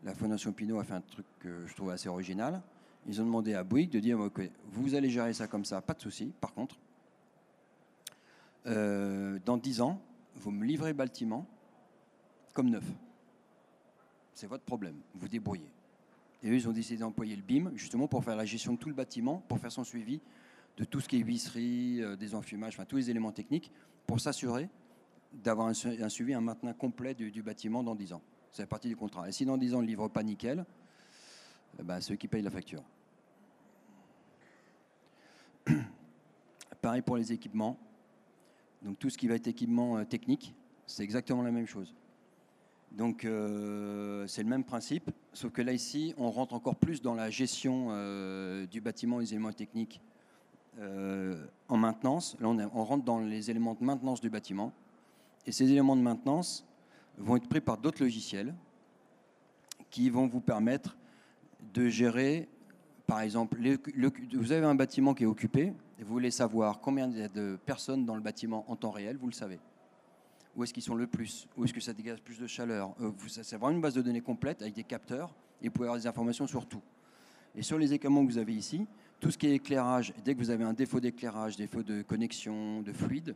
la 0.02 0.14
Fondation 0.14 0.52
Pinot 0.52 0.80
a 0.80 0.84
fait 0.84 0.94
un 0.94 1.00
truc 1.00 1.26
que 1.38 1.66
je 1.66 1.74
trouve 1.74 1.90
assez 1.90 2.08
original. 2.08 2.60
Ils 3.06 3.20
ont 3.22 3.24
demandé 3.24 3.54
à 3.54 3.62
Bouygues 3.62 3.90
de 3.90 4.00
dire 4.00 4.18
ok, 4.18 4.50
vous 4.72 4.94
allez 4.94 5.10
gérer 5.10 5.32
ça 5.32 5.46
comme 5.46 5.64
ça, 5.64 5.80
pas 5.80 5.94
de 5.94 6.00
souci. 6.00 6.32
Par 6.40 6.52
contre, 6.52 6.76
euh, 8.66 9.38
dans 9.44 9.56
10 9.56 9.80
ans, 9.80 10.00
vous 10.34 10.50
me 10.50 10.64
livrez 10.64 10.90
le 10.90 10.96
bâtiment 10.96 11.46
comme 12.52 12.70
neuf. 12.70 12.84
C'est 14.34 14.46
votre 14.46 14.64
problème, 14.64 14.96
vous 15.14 15.28
débrouillez. 15.28 15.70
Et 16.42 16.50
eux, 16.50 16.54
ils 16.54 16.68
ont 16.68 16.72
décidé 16.72 16.98
d'employer 16.98 17.36
le 17.36 17.42
BIM 17.42 17.72
justement 17.74 18.08
pour 18.08 18.24
faire 18.24 18.36
la 18.36 18.44
gestion 18.44 18.74
de 18.74 18.78
tout 18.78 18.88
le 18.88 18.94
bâtiment, 18.94 19.42
pour 19.48 19.58
faire 19.58 19.72
son 19.72 19.84
suivi 19.84 20.20
de 20.76 20.84
tout 20.84 21.00
ce 21.00 21.08
qui 21.08 21.16
est 21.16 21.20
huisserie, 21.20 22.02
euh, 22.02 22.16
des 22.16 22.34
enfumages, 22.34 22.74
enfin 22.74 22.84
tous 22.84 22.96
les 22.96 23.10
éléments 23.10 23.32
techniques, 23.32 23.72
pour 24.06 24.20
s'assurer 24.20 24.68
d'avoir 25.32 25.68
un, 25.68 25.74
suivi, 25.74 26.34
un 26.34 26.40
maintien 26.40 26.72
complet 26.72 27.14
du, 27.14 27.42
bâtiment 27.42 27.82
dans 27.82 27.94
10 27.94 28.12
ans. 28.14 28.22
C'est 28.50 28.62
la 28.62 28.66
partie 28.66 28.88
du 28.88 28.96
contrat. 28.96 29.28
Et 29.28 29.32
si 29.32 29.44
dans 29.44 29.56
10 29.56 29.74
ans, 29.74 29.78
on 29.78 29.82
ne 29.82 29.86
livre 29.86 30.08
pas 30.08 30.22
nickel, 30.22 30.64
eh 31.78 31.82
ben, 31.82 32.00
ceux 32.00 32.16
qui 32.16 32.28
payent 32.28 32.42
la 32.42 32.50
facture. 32.50 32.82
Pareil 36.80 37.02
pour 37.02 37.16
les 37.16 37.32
équipements. 37.32 37.78
Donc 38.86 39.00
tout 39.00 39.10
ce 39.10 39.18
qui 39.18 39.26
va 39.26 39.34
être 39.34 39.48
équipement 39.48 39.98
euh, 39.98 40.04
technique, 40.04 40.54
c'est 40.86 41.02
exactement 41.02 41.42
la 41.42 41.50
même 41.50 41.66
chose. 41.66 41.92
Donc 42.92 43.24
euh, 43.24 44.24
c'est 44.28 44.44
le 44.44 44.48
même 44.48 44.62
principe, 44.62 45.10
sauf 45.32 45.50
que 45.50 45.60
là 45.60 45.72
ici, 45.72 46.14
on 46.16 46.30
rentre 46.30 46.54
encore 46.54 46.76
plus 46.76 47.02
dans 47.02 47.14
la 47.14 47.28
gestion 47.28 47.88
euh, 47.90 48.64
du 48.66 48.80
bâtiment, 48.80 49.18
les 49.18 49.32
éléments 49.32 49.52
techniques 49.52 50.00
en 51.68 51.76
maintenance. 51.78 52.36
Là, 52.38 52.48
on, 52.48 52.84
rentre 52.84 53.02
dans 53.02 53.18
les 53.18 53.50
éléments 53.50 53.72
de 53.72 53.82
maintenance 53.82 54.20
du 54.20 54.28
bâtiment. 54.28 54.74
Et 55.46 55.52
ces 55.52 55.64
éléments 55.72 55.96
de 55.96 56.02
maintenance 56.02 56.66
vont 57.16 57.36
être 57.36 57.48
pris 57.48 57.62
par 57.62 57.78
d'autres 57.78 58.02
logiciels 58.02 58.54
qui 59.88 60.10
vont 60.10 60.26
vous 60.26 60.42
permettre 60.42 60.98
de 61.72 61.88
gérer, 61.88 62.46
par 63.06 63.22
exemple, 63.22 63.56
vous 64.34 64.52
avez 64.52 64.66
un 64.66 64.74
bâtiment 64.74 65.14
qui 65.14 65.22
est 65.22 65.26
occupé, 65.26 65.62
et 65.68 65.72
vous 66.04 66.12
voulez 66.12 66.30
savoir 66.30 66.80
combien 66.80 67.08
il 67.08 67.18
y 67.18 67.22
a 67.22 67.28
de 67.28 67.58
personnes 67.64 68.04
dans 68.04 68.14
le 68.14 68.20
bâtiment 68.20 68.64
en 68.70 68.76
temps 68.76 68.90
réel, 68.90 69.16
vous 69.16 69.26
le 69.26 69.32
savez. 69.32 69.58
Où 70.54 70.64
est-ce 70.64 70.72
qu'ils 70.72 70.82
sont 70.82 70.94
le 70.94 71.06
plus? 71.06 71.46
Où 71.56 71.64
est-ce 71.64 71.72
que 71.72 71.80
ça 71.80 71.92
dégage 71.92 72.22
plus 72.22 72.38
de 72.38 72.46
chaleur? 72.46 72.94
Euh, 73.00 73.12
C'est 73.28 73.56
vraiment 73.56 73.76
une 73.76 73.80
base 73.80 73.94
de 73.94 74.02
données 74.02 74.20
complète 74.20 74.62
avec 74.62 74.74
des 74.74 74.84
capteurs 74.84 75.34
et 75.60 75.68
vous 75.68 75.72
pouvez 75.72 75.86
avoir 75.88 76.00
des 76.00 76.06
informations 76.06 76.46
sur 76.46 76.66
tout. 76.66 76.82
Et 77.54 77.62
sur 77.62 77.78
les 77.78 77.92
équipements 77.92 78.24
que 78.24 78.30
vous 78.30 78.38
avez 78.38 78.54
ici, 78.54 78.86
tout 79.20 79.30
ce 79.30 79.38
qui 79.38 79.46
est 79.46 79.54
éclairage, 79.54 80.12
dès 80.24 80.34
que 80.34 80.38
vous 80.38 80.50
avez 80.50 80.64
un 80.64 80.74
défaut 80.74 81.00
d'éclairage, 81.00 81.56
défaut 81.56 81.82
de 81.82 82.02
connexion, 82.02 82.82
de 82.82 82.92
fluide, 82.92 83.34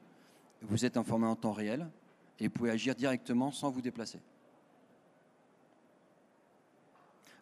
vous 0.63 0.85
êtes 0.85 0.97
informé 0.97 1.27
en 1.27 1.37
temps 1.37 1.53
réel 1.53 1.89
et 2.39 2.45
vous 2.49 2.53
pouvez 2.53 2.71
agir 2.71 2.95
directement 2.95 3.51
sans 3.51 3.71
vous 3.71 3.81
déplacer. 3.81 4.19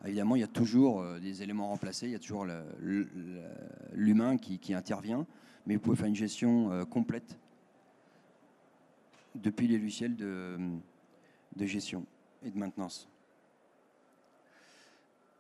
Évidemment, 0.05 0.37
il 0.37 0.41
y 0.41 0.45
a 0.45 0.49
toujours 0.49 1.01
euh, 1.01 1.19
des 1.19 1.43
éléments 1.43 1.69
remplacés, 1.69 2.07
il 2.07 2.13
y 2.13 2.17
a 2.17 2.21
toujours 2.21 2.47
l'humain 3.93 4.37
qui, 4.37 4.75
intervient, 4.75 5.27
mais 5.67 5.75
vous 5.75 5.81
pouvez 5.81 5.97
faire 5.97 6.07
une 6.07 6.15
gestion 6.15 6.71
euh, 6.71 6.85
complète 6.85 7.37
depuis 9.35 9.67
les 9.67 9.79
logiciels 9.79 10.17
de, 10.17 10.59
gestion 11.61 12.07
et 12.45 12.51
de 12.51 12.59
maintenance. 12.59 13.09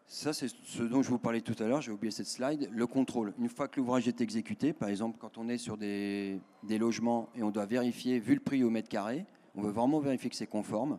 Ça, 0.07 0.33
c'est 0.33 0.49
ce 0.49 0.83
dont 0.83 1.03
je 1.03 1.11
vous 1.11 1.18
parlais 1.18 1.42
tout 1.42 1.55
à 1.62 1.66
l'heure, 1.66 1.83
j'ai 1.83 1.92
oublié 1.92 2.11
cette 2.11 2.27
slide, 2.27 2.68
le 2.73 2.87
contrôle. 2.87 3.35
Une 3.38 3.49
fois 3.49 3.68
que 3.68 3.79
l'ouvrage 3.79 4.09
est 4.09 4.21
exécuté, 4.21 4.73
par 4.73 4.88
exemple, 4.88 5.18
quand 5.21 5.37
on 5.37 5.49
est 5.49 5.59
sur 5.59 5.77
des, 5.77 6.40
logements 6.68 7.29
et 7.35 7.42
on 7.42 7.51
doit 7.51 7.66
vérifier, 7.66 8.18
vu 8.18 8.35
le 8.35 8.40
prix 8.40 8.64
au 8.64 8.71
mètre 8.71 8.88
carré, 8.88 9.27
on 9.55 9.62
veut 9.62 9.71
vraiment 9.71 10.01
vérifier 10.01 10.31
que 10.31 10.37
c'est 10.37 10.47
conforme, 10.47 10.99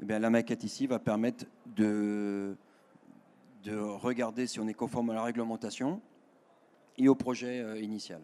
eh 0.00 0.04
bien, 0.04 0.18
la 0.18 0.30
maquette 0.30 0.64
ici 0.64 0.86
va 0.86 0.98
permettre 0.98 1.46
de, 1.66 2.56
de 3.62 3.76
regarder 3.76 4.46
si 4.46 4.60
on 4.60 4.68
est 4.68 4.74
conforme 4.74 5.10
à 5.10 5.14
la 5.14 5.22
réglementation 5.22 6.00
et 6.98 7.08
au 7.08 7.14
projet 7.14 7.60
euh, 7.60 7.80
initial. 7.80 8.20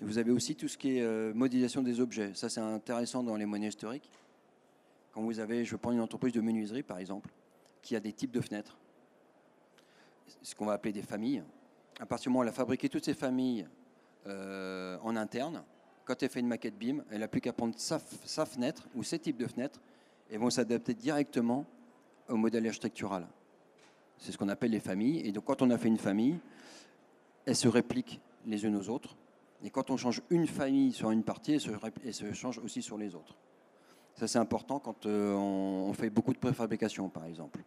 Vous 0.00 0.18
avez 0.18 0.30
aussi 0.30 0.54
tout 0.54 0.68
ce 0.68 0.76
qui 0.76 0.98
est 0.98 1.02
euh, 1.02 1.32
modélisation 1.32 1.82
des 1.82 2.00
objets. 2.00 2.34
Ça, 2.34 2.48
c'est 2.48 2.60
intéressant 2.60 3.22
dans 3.22 3.36
les 3.36 3.46
monnaies 3.46 3.68
historiques. 3.68 4.10
Quand 5.12 5.22
vous 5.22 5.40
avez, 5.40 5.64
je 5.64 5.76
prends 5.76 5.92
une 5.92 6.00
entreprise 6.00 6.34
de 6.34 6.42
menuiserie, 6.42 6.82
par 6.82 6.98
exemple, 6.98 7.30
qui 7.80 7.96
a 7.96 8.00
des 8.00 8.12
types 8.12 8.32
de 8.32 8.42
fenêtres, 8.42 8.76
ce 10.42 10.54
qu'on 10.54 10.66
va 10.66 10.74
appeler 10.74 10.92
des 10.92 11.02
familles. 11.02 11.42
À 11.98 12.04
partir 12.04 12.24
du 12.24 12.28
moment 12.30 12.40
où 12.40 12.42
elle 12.42 12.50
a 12.50 12.52
fabriqué 12.52 12.90
toutes 12.90 13.06
ces 13.06 13.14
familles 13.14 13.66
euh, 14.26 14.98
en 15.02 15.16
interne, 15.16 15.64
quand 16.06 16.22
elle 16.22 16.30
fait 16.30 16.40
une 16.40 16.46
maquette 16.46 16.78
BIM, 16.78 17.04
elle 17.10 17.20
n'a 17.20 17.28
plus 17.28 17.40
qu'à 17.40 17.52
prendre 17.52 17.74
sa, 17.76 17.98
fenêtre 18.46 18.88
ou 18.94 19.02
ces 19.02 19.18
types 19.18 19.36
de 19.36 19.46
fenêtres 19.46 19.80
et 20.30 20.38
vont 20.38 20.50
s'adapter 20.50 20.94
directement 20.94 21.66
au 22.28 22.36
modèle 22.36 22.66
architectural. 22.66 23.26
C'est 24.16 24.32
ce 24.32 24.38
qu'on 24.38 24.48
appelle 24.48 24.70
les 24.70 24.80
familles. 24.80 25.26
Et 25.26 25.32
donc, 25.32 25.44
quand 25.44 25.62
on 25.62 25.70
a 25.70 25.76
fait 25.76 25.88
une 25.88 25.98
famille, 25.98 26.38
elles 27.44 27.56
se 27.56 27.68
répliquent 27.68 28.20
les 28.46 28.64
unes 28.64 28.76
aux 28.76 28.88
autres. 28.88 29.16
Et 29.62 29.70
quand 29.70 29.90
on 29.90 29.96
change 29.96 30.22
une 30.30 30.46
famille 30.46 30.92
sur 30.92 31.10
une 31.10 31.24
partie, 31.24 31.54
elles 31.54 31.60
se, 31.60 31.70
elles 32.04 32.14
se 32.14 32.32
changent 32.32 32.58
aussi 32.58 32.82
sur 32.82 32.96
les 32.96 33.14
autres. 33.14 33.36
Ça, 34.14 34.26
c'est 34.26 34.38
important 34.38 34.78
quand 34.78 35.06
euh, 35.06 35.34
on 35.34 35.92
fait 35.92 36.08
beaucoup 36.08 36.32
de 36.32 36.38
préfabrication, 36.38 37.08
par 37.08 37.26
exemple. 37.26 37.60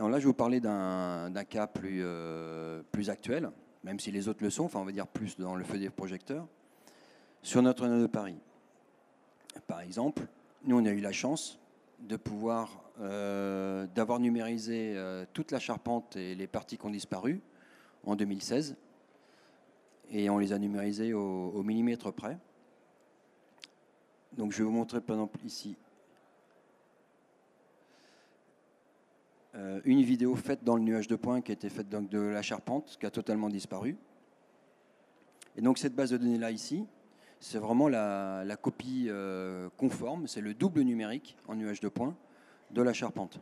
Alors 0.00 0.08
là, 0.08 0.18
je 0.18 0.22
vais 0.24 0.28
vous 0.28 0.32
parler 0.32 0.60
d'un 0.60 1.44
cas 1.46 1.66
plus, 1.66 2.00
euh, 2.02 2.82
plus 2.90 3.10
actuel, 3.10 3.50
même 3.84 4.00
si 4.00 4.10
les 4.10 4.28
autres 4.28 4.42
le 4.42 4.48
sont, 4.48 4.64
enfin 4.64 4.80
on 4.80 4.86
va 4.86 4.92
dire 4.92 5.06
plus 5.06 5.36
dans 5.36 5.54
le 5.54 5.62
feu 5.62 5.76
des 5.76 5.90
projecteurs, 5.90 6.46
sur 7.42 7.60
Notre-Dame 7.60 8.00
de 8.00 8.06
Paris. 8.06 8.38
Par 9.66 9.82
exemple, 9.82 10.22
nous, 10.64 10.78
on 10.78 10.86
a 10.86 10.90
eu 10.90 11.02
la 11.02 11.12
chance 11.12 11.58
de 11.98 12.16
pouvoir, 12.16 12.82
euh, 13.02 13.86
d'avoir 13.94 14.20
numérisé 14.20 14.94
euh, 14.96 15.26
toute 15.34 15.50
la 15.50 15.58
charpente 15.58 16.16
et 16.16 16.34
les 16.34 16.46
parties 16.46 16.78
qui 16.78 16.86
ont 16.86 16.90
disparu 16.90 17.42
en 18.02 18.16
2016. 18.16 18.76
Et 20.12 20.30
on 20.30 20.38
les 20.38 20.54
a 20.54 20.58
numérisées 20.58 21.12
au, 21.12 21.62
millimètre 21.62 22.10
près. 22.10 22.38
Donc 24.38 24.52
je 24.52 24.56
vais 24.56 24.64
vous 24.64 24.70
montrer 24.70 25.02
par 25.02 25.16
exemple 25.16 25.44
ici 25.44 25.76
euh, 29.56 29.80
une 29.84 30.02
vidéo 30.02 30.36
faite 30.36 30.62
dans 30.62 30.76
le 30.76 30.82
nuage 30.82 31.08
de 31.08 31.16
points 31.16 31.40
qui 31.40 31.50
a 31.50 31.54
été 31.54 31.68
faite 31.68 31.88
donc 31.88 32.08
de 32.08 32.20
la 32.20 32.42
charpente 32.42 32.96
qui 33.00 33.06
a 33.06 33.10
totalement 33.10 33.48
disparu. 33.48 33.96
Et 35.56 35.60
donc 35.60 35.78
cette 35.78 35.94
base 35.94 36.10
de 36.10 36.18
données 36.18 36.38
là 36.38 36.52
ici, 36.52 36.86
c'est 37.40 37.58
vraiment 37.58 37.88
la, 37.88 38.44
copie 38.60 39.06
euh, 39.08 39.68
conforme, 39.76 40.28
c'est 40.28 40.40
le 40.40 40.54
double 40.54 40.82
numérique 40.82 41.36
en 41.48 41.56
nuage 41.56 41.80
de 41.80 41.88
points 41.88 42.14
de 42.70 42.82
la 42.82 42.92
charpente. 42.92 43.40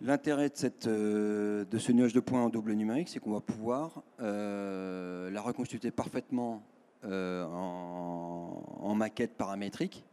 L'intérêt 0.00 0.48
de, 0.48 0.72
euh, 0.88 1.64
ce 1.78 1.92
nuage 1.92 2.12
de 2.12 2.18
points 2.18 2.42
en 2.42 2.48
double 2.48 2.72
numérique, 2.72 3.08
c'est 3.08 3.20
qu'on 3.20 3.34
va 3.34 3.40
pouvoir 3.40 4.02
la 4.18 5.40
reconstituer 5.40 5.92
parfaitement 5.92 6.64
en, 7.04 8.94
maquette 8.96 9.36
paramétrique 9.36 10.04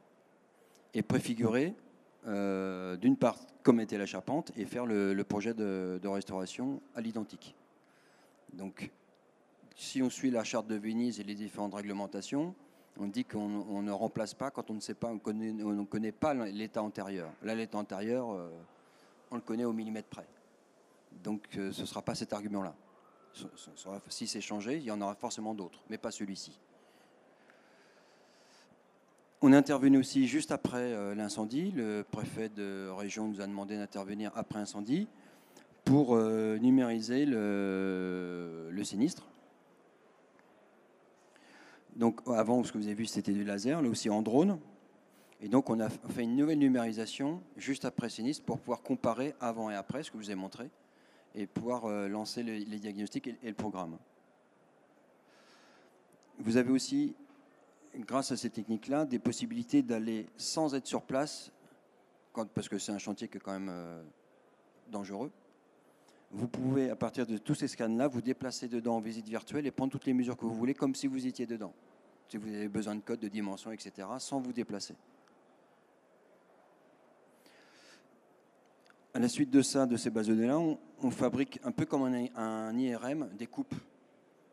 et 0.93 1.01
préfigurer 1.01 1.75
d'une 2.25 3.17
part 3.17 3.37
comme 3.63 3.79
était 3.79 3.97
la 3.97 4.05
charpente 4.05 4.51
et 4.57 4.65
faire 4.65 4.85
le, 4.85 5.21
projet 5.23 5.53
de, 5.53 6.07
restauration 6.07 6.81
à 6.95 7.01
l'identique. 7.01 7.55
Donc 8.53 8.91
si 9.75 10.01
on 10.01 10.09
suit 10.09 10.31
la 10.31 10.43
charte 10.43 10.67
de 10.67 10.75
Venise 10.75 11.19
et 11.19 11.23
les 11.23 11.35
différentes 11.35 11.73
réglementations, 11.73 12.53
on 12.97 13.07
dit 13.07 13.23
qu'on 13.23 13.81
ne 13.81 13.91
remplace 13.91 14.33
pas 14.33 14.51
quand 14.51 14.69
on 14.69 14.73
ne 14.73 14.79
sait 14.79 14.93
pas, 14.93 15.07
on, 15.07 15.13
ne 15.13 15.85
connaît 15.85 16.11
pas 16.11 16.33
l'état 16.33 16.83
antérieur. 16.83 17.31
Là, 17.43 17.55
l'état 17.55 17.77
antérieur, 17.77 18.31
euh, 18.31 18.49
on 19.31 19.35
le 19.35 19.41
connaît 19.41 19.63
au 19.63 19.71
millimètre 19.71 20.09
près. 20.09 20.27
Donc, 21.23 21.47
euh, 21.55 21.71
ce 21.71 21.81
ne 21.81 21.85
sera 21.85 22.01
pas 22.01 22.15
cet 22.15 22.33
argument-là. 22.33 22.75
Si 24.09 24.27
c'est 24.27 24.41
changé, 24.41 24.77
il 24.77 24.83
y 24.83 24.91
en 24.91 24.99
aura 24.99 25.15
forcément 25.15 25.53
d'autres, 25.53 25.81
mais 25.89 25.97
pas 25.97 26.11
celui-ci. 26.11 26.59
On 29.41 29.53
est 29.53 29.55
intervenu 29.55 29.97
aussi 29.97 30.27
juste 30.27 30.51
après 30.51 30.93
euh, 30.93 31.15
l'incendie. 31.15 31.71
Le 31.71 32.03
préfet 32.09 32.49
de 32.49 32.89
région 32.89 33.27
nous 33.27 33.41
a 33.41 33.47
demandé 33.47 33.77
d'intervenir 33.77 34.31
après 34.35 34.59
incendie 34.59 35.07
pour 35.85 36.15
numériser 36.17 37.25
le 37.25 38.81
sinistre 38.83 39.29
donc 41.99 42.21
avant, 42.27 42.63
ce 42.63 42.71
que 42.71 42.77
vous 42.77 42.85
avez 42.85 42.93
vu, 42.93 43.05
c'était 43.05 43.33
du 43.33 43.43
laser, 43.43 43.81
là 43.81 43.89
aussi 43.89 44.09
en 44.09 44.21
drone. 44.21 44.57
Et 45.41 45.49
donc 45.49 45.69
on 45.69 45.79
a 45.81 45.89
fait 45.89 46.23
une 46.23 46.37
nouvelle 46.37 46.57
numérisation 46.59 47.41
juste 47.57 47.83
après 47.83 48.09
sinistre 48.09 48.45
pour 48.45 48.59
pouvoir 48.59 48.81
comparer 48.81 49.35
avant 49.41 49.69
et 49.69 49.75
après, 49.75 50.01
ce 50.03 50.09
que 50.09 50.17
je 50.17 50.23
vous 50.23 50.31
ai 50.31 50.35
montré, 50.35 50.69
et 51.35 51.45
pouvoir 51.45 51.85
euh, 51.85 52.07
lancer 52.07 52.41
les 52.41 52.79
diagnostics 52.79 53.27
et 53.27 53.47
le 53.47 53.53
programme. 53.53 53.97
Vous 56.39 56.55
avez 56.55 56.71
aussi, 56.71 57.15
grâce 57.95 58.31
à 58.31 58.37
ces 58.37 58.49
techniques-là, 58.49 59.05
des 59.05 59.19
possibilités 59.19 59.81
d'aller 59.81 60.27
sans 60.37 60.75
être 60.75 60.87
sur 60.87 61.03
place, 61.03 61.51
parce 62.53 62.69
que 62.69 62.77
c'est 62.77 62.91
un 62.91 62.97
chantier 62.97 63.27
qui 63.27 63.37
est 63.37 63.41
quand 63.41 63.51
même 63.51 63.69
euh, 63.69 64.01
dangereux. 64.89 65.31
Vous 66.31 66.47
pouvez, 66.47 66.89
à 66.91 66.95
partir 66.95 67.25
de 67.25 67.37
tous 67.37 67.55
ces 67.55 67.67
scans-là, 67.67 68.07
vous 68.07 68.21
déplacer 68.21 68.67
dedans 68.67 68.97
en 68.97 68.99
visite 68.99 69.27
virtuelle 69.27 69.65
et 69.65 69.71
prendre 69.71 69.91
toutes 69.91 70.05
les 70.05 70.13
mesures 70.13 70.37
que 70.37 70.45
vous 70.45 70.53
voulez, 70.53 70.75
comme 70.75 70.93
si 70.93 71.07
vous 71.07 71.25
étiez 71.25 71.47
dedans. 71.47 71.73
Si 72.29 72.37
vous 72.37 72.47
avez 72.47 72.67
besoin 72.67 72.95
de 72.95 73.01
code, 73.01 73.19
de 73.19 73.27
dimension, 73.27 73.71
etc., 73.71 74.07
sans 74.19 74.39
vous 74.39 74.53
déplacer. 74.53 74.95
À 79.11 79.17
la 79.17 79.27
suite 79.27 79.49
de 79.49 79.63
ça, 79.63 79.87
de 79.87 79.97
ces 79.97 80.11
bases 80.11 80.27
de 80.27 80.35
données-là, 80.35 80.59
on, 81.01 81.09
fabrique 81.09 81.59
un 81.63 81.71
peu 81.71 81.85
comme 81.85 82.03
un, 82.03 82.77
IRM, 82.77 83.29
des 83.35 83.47
coupes. 83.47 83.73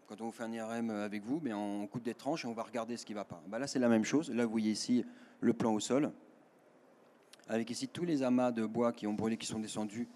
Quand 0.07 0.21
on 0.21 0.31
fait 0.31 0.45
un 0.45 0.53
IRM 0.53 0.90
avec 0.90 1.25
vous, 1.25 1.40
mais 1.42 1.53
on 1.53 1.87
coupe 1.88 2.05
des 2.05 2.14
tranches 2.14 2.45
et 2.45 2.49
on 2.49 2.53
va 2.53 2.62
regarder 2.62 2.97
ce 2.97 3.05
qui 3.05 3.12
ne 3.12 3.19
va 3.19 3.25
pas. 3.25 3.42
Bah 3.49 3.59
là, 3.59 3.66
c'est 3.66 3.81
la 3.81 3.88
même 3.88 4.05
chose. 4.05 4.31
Là, 4.31 4.45
vous 4.45 4.53
voyez 4.53 4.71
ici 4.71 5.05
le 5.40 5.53
plan 5.53 5.73
au 5.73 5.81
sol, 5.81 6.12
avec 7.49 7.71
ici 7.71 7.88
tous 7.88 8.05
les 8.05 8.23
amas 8.23 8.53
de 8.53 8.64
bois 8.64 8.92
qui 8.92 9.09
ont 9.09 9.14
brûlé, 9.14 9.37
qui 9.37 9.47
sont 9.47 9.59
descendus 9.59 10.07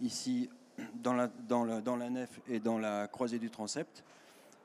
ici 0.00 0.50
dans 0.94 1.14
la, 1.14 2.10
nef 2.10 2.40
et 2.48 2.58
dans 2.58 2.78
la 2.78 3.06
croisée 3.06 3.38
du 3.38 3.48
transept. 3.48 4.02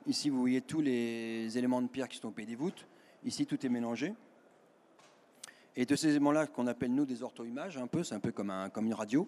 Ici, 0.08 0.32
vous 0.32 0.40
voyez 0.40 0.62
tous 0.62 0.82
les 0.82 1.56
éléments 1.60 1.82
de 1.82 1.88
pierre 1.88 2.08
qui 2.08 2.18
sont 2.18 2.30
au 2.30 2.32
des 2.32 2.56
voûtes. 2.56 2.88
Ici, 3.24 3.46
tout 3.46 3.64
est 3.64 3.70
mélangé. 3.70 4.16
Et 5.76 5.86
de 5.86 5.96
ces 5.96 6.10
éléments-là, 6.10 6.48
qu'on 6.48 6.66
appelle 6.66 6.94
nous 6.94 7.06
des 7.06 7.22
ortho-images, 7.22 7.78
un 7.78 7.88
peu, 7.88 8.04
c'est 8.04 8.16
un 8.16 8.20
peu 8.20 8.32
comme 8.32 8.52
une 8.78 8.94
radio. 8.96 9.28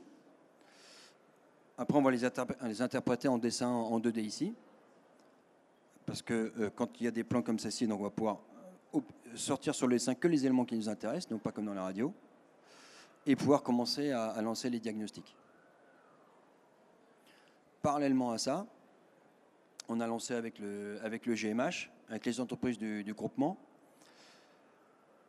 Après, 1.78 1.98
on 1.98 2.02
va 2.02 2.10
les, 2.10 2.28
les, 2.64 2.82
interpréter 2.82 3.28
en 3.28 3.38
dessin 3.38 3.70
en 3.70 4.00
2D 4.00 4.20
ici. 4.22 4.54
Parce 6.06 6.22
que 6.22 6.54
euh, 6.60 6.70
quand 6.76 7.00
il 7.00 7.06
y 7.06 7.08
a 7.08 7.12
des 7.12 7.24
plans 7.24 7.42
comme 7.42 7.60
ceci, 7.60 7.88
on 7.90 7.98
va 7.98 8.10
pouvoir 8.10 8.40
sortir 9.36 9.74
sur 9.74 9.88
le 9.88 9.96
dessin 9.96 10.16
que 10.16 10.28
les 10.28 10.46
éléments 10.46 10.66
qui 10.66 10.76
nous 10.76 10.90
intéressent, 10.90 11.32
non 11.32 11.40
pas 11.40 11.52
comme 11.52 11.66
dans 11.66 11.74
la 11.74 11.84
radio, 11.84 12.14
et 13.26 13.36
pouvoir 13.36 13.64
commencer 13.64 14.12
à, 14.12 14.42
lancer 14.42 14.70
les 14.70 14.80
diagnostics. 14.80 15.36
Parallèlement 17.82 18.32
à 18.32 18.38
ça, 18.38 18.66
on 19.88 20.00
a 20.00 20.08
lancé 20.08 20.34
avec 20.34 20.60
le, 20.60 21.00
avec 21.04 21.26
le 21.26 21.36
GMH, 21.36 21.90
avec 22.10 22.26
les 22.26 22.40
entreprises 22.40 22.78
du, 22.78 23.14
groupement, 23.14 23.58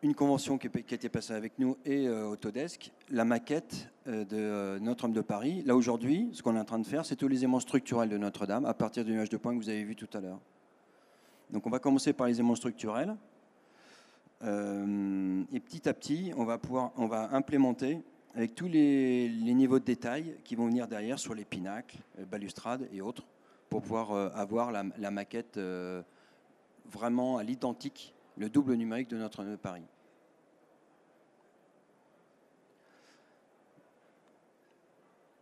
une 0.03 0.15
convention 0.15 0.59
qui, 0.59 0.67
a 0.67 0.95
été 0.95 1.09
passée 1.09 1.33
avec 1.33 1.59
nous 1.59 1.79
et 1.85 2.07
euh, 2.07 2.29
Autodesk, 2.29 2.93
la 3.11 3.25
maquette 3.25 3.89
euh, 4.07 4.25
de 4.25 4.79
Notre-Dame 4.85 5.15
de 5.15 5.23
Paris. 5.23 5.63
Là, 5.65 5.75
aujourd'hui, 5.75 6.29
ce 6.33 6.43
qu'on 6.43 6.57
est 6.57 6.61
en 6.61 6.65
train 6.65 6.79
de 6.79 6.87
faire, 6.87 7.07
c'est 7.07 7.17
tous 7.17 7.29
les 7.29 7.39
éléments 7.39 7.61
structurels 7.61 8.11
de 8.11 8.19
Notre-Dame 8.19 8.67
à 8.67 8.75
partir 8.75 9.05
du 9.05 9.13
nuage 9.13 9.31
de 9.31 9.39
points 9.39 9.55
que 9.55 9.63
vous 9.63 9.71
avez 9.71 9.83
vu 9.83 9.97
tout 9.97 10.09
à 10.13 10.21
l'heure. 10.21 10.41
Donc, 11.51 11.67
on 11.67 11.71
va 11.71 11.79
commencer 11.79 12.13
par 12.13 12.27
les 12.27 12.35
éléments 12.35 12.55
structurels. 12.55 13.17
et 14.43 15.61
petit 15.61 15.89
à 15.89 15.95
petit, 15.95 16.33
on 16.37 16.45
va 16.45 16.59
pouvoir, 16.59 16.93
on 16.97 17.07
va 17.07 17.35
implémenter 17.35 18.03
avec 18.35 18.55
tous 18.55 18.67
les, 18.67 19.29
niveaux 19.29 19.79
de 19.79 19.85
détail 19.85 20.37
qui 20.45 20.57
vont 20.57 20.67
venir 20.67 20.89
derrière 20.89 21.19
sur 21.19 21.35
les 21.35 21.45
pinacles, 21.45 21.97
balustrades 22.31 22.89
et 22.93 23.01
autres, 23.01 23.25
pour 23.71 23.83
pouvoir 23.83 24.13
avoir 24.37 24.73
la, 24.73 25.11
maquette 25.11 25.59
vraiment 26.87 27.39
à 27.39 27.43
l'identique, 27.43 28.15
le 28.37 28.49
double 28.49 28.75
numérique 28.75 29.09
de 29.09 29.17
de 29.17 29.57
Paris. 29.57 29.85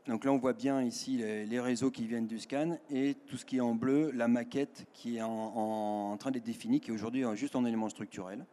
Donc 0.08 0.24
là, 0.24 0.32
on 0.32 0.38
voit 0.38 0.52
bien 0.52 0.82
ici 0.82 1.18
les, 1.18 1.60
réseaux 1.60 1.92
qui 1.92 2.08
viennent 2.08 2.26
du 2.26 2.40
scan 2.40 2.76
et 2.90 3.14
tout 3.14 3.36
ce 3.36 3.44
qui 3.44 3.58
est 3.58 3.60
en 3.60 3.76
bleu, 3.76 4.10
la 4.10 4.26
maquette 4.26 4.86
qui 4.92 5.18
est 5.18 5.22
en, 5.22 6.16
train 6.18 6.32
d'être 6.32 6.42
définie, 6.42 6.80
qui 6.80 6.90
est 6.90 6.94
aujourd'hui 6.94 7.24
juste 7.34 7.54
en 7.54 7.64
élément 7.64 7.88
structurel. 7.88 8.44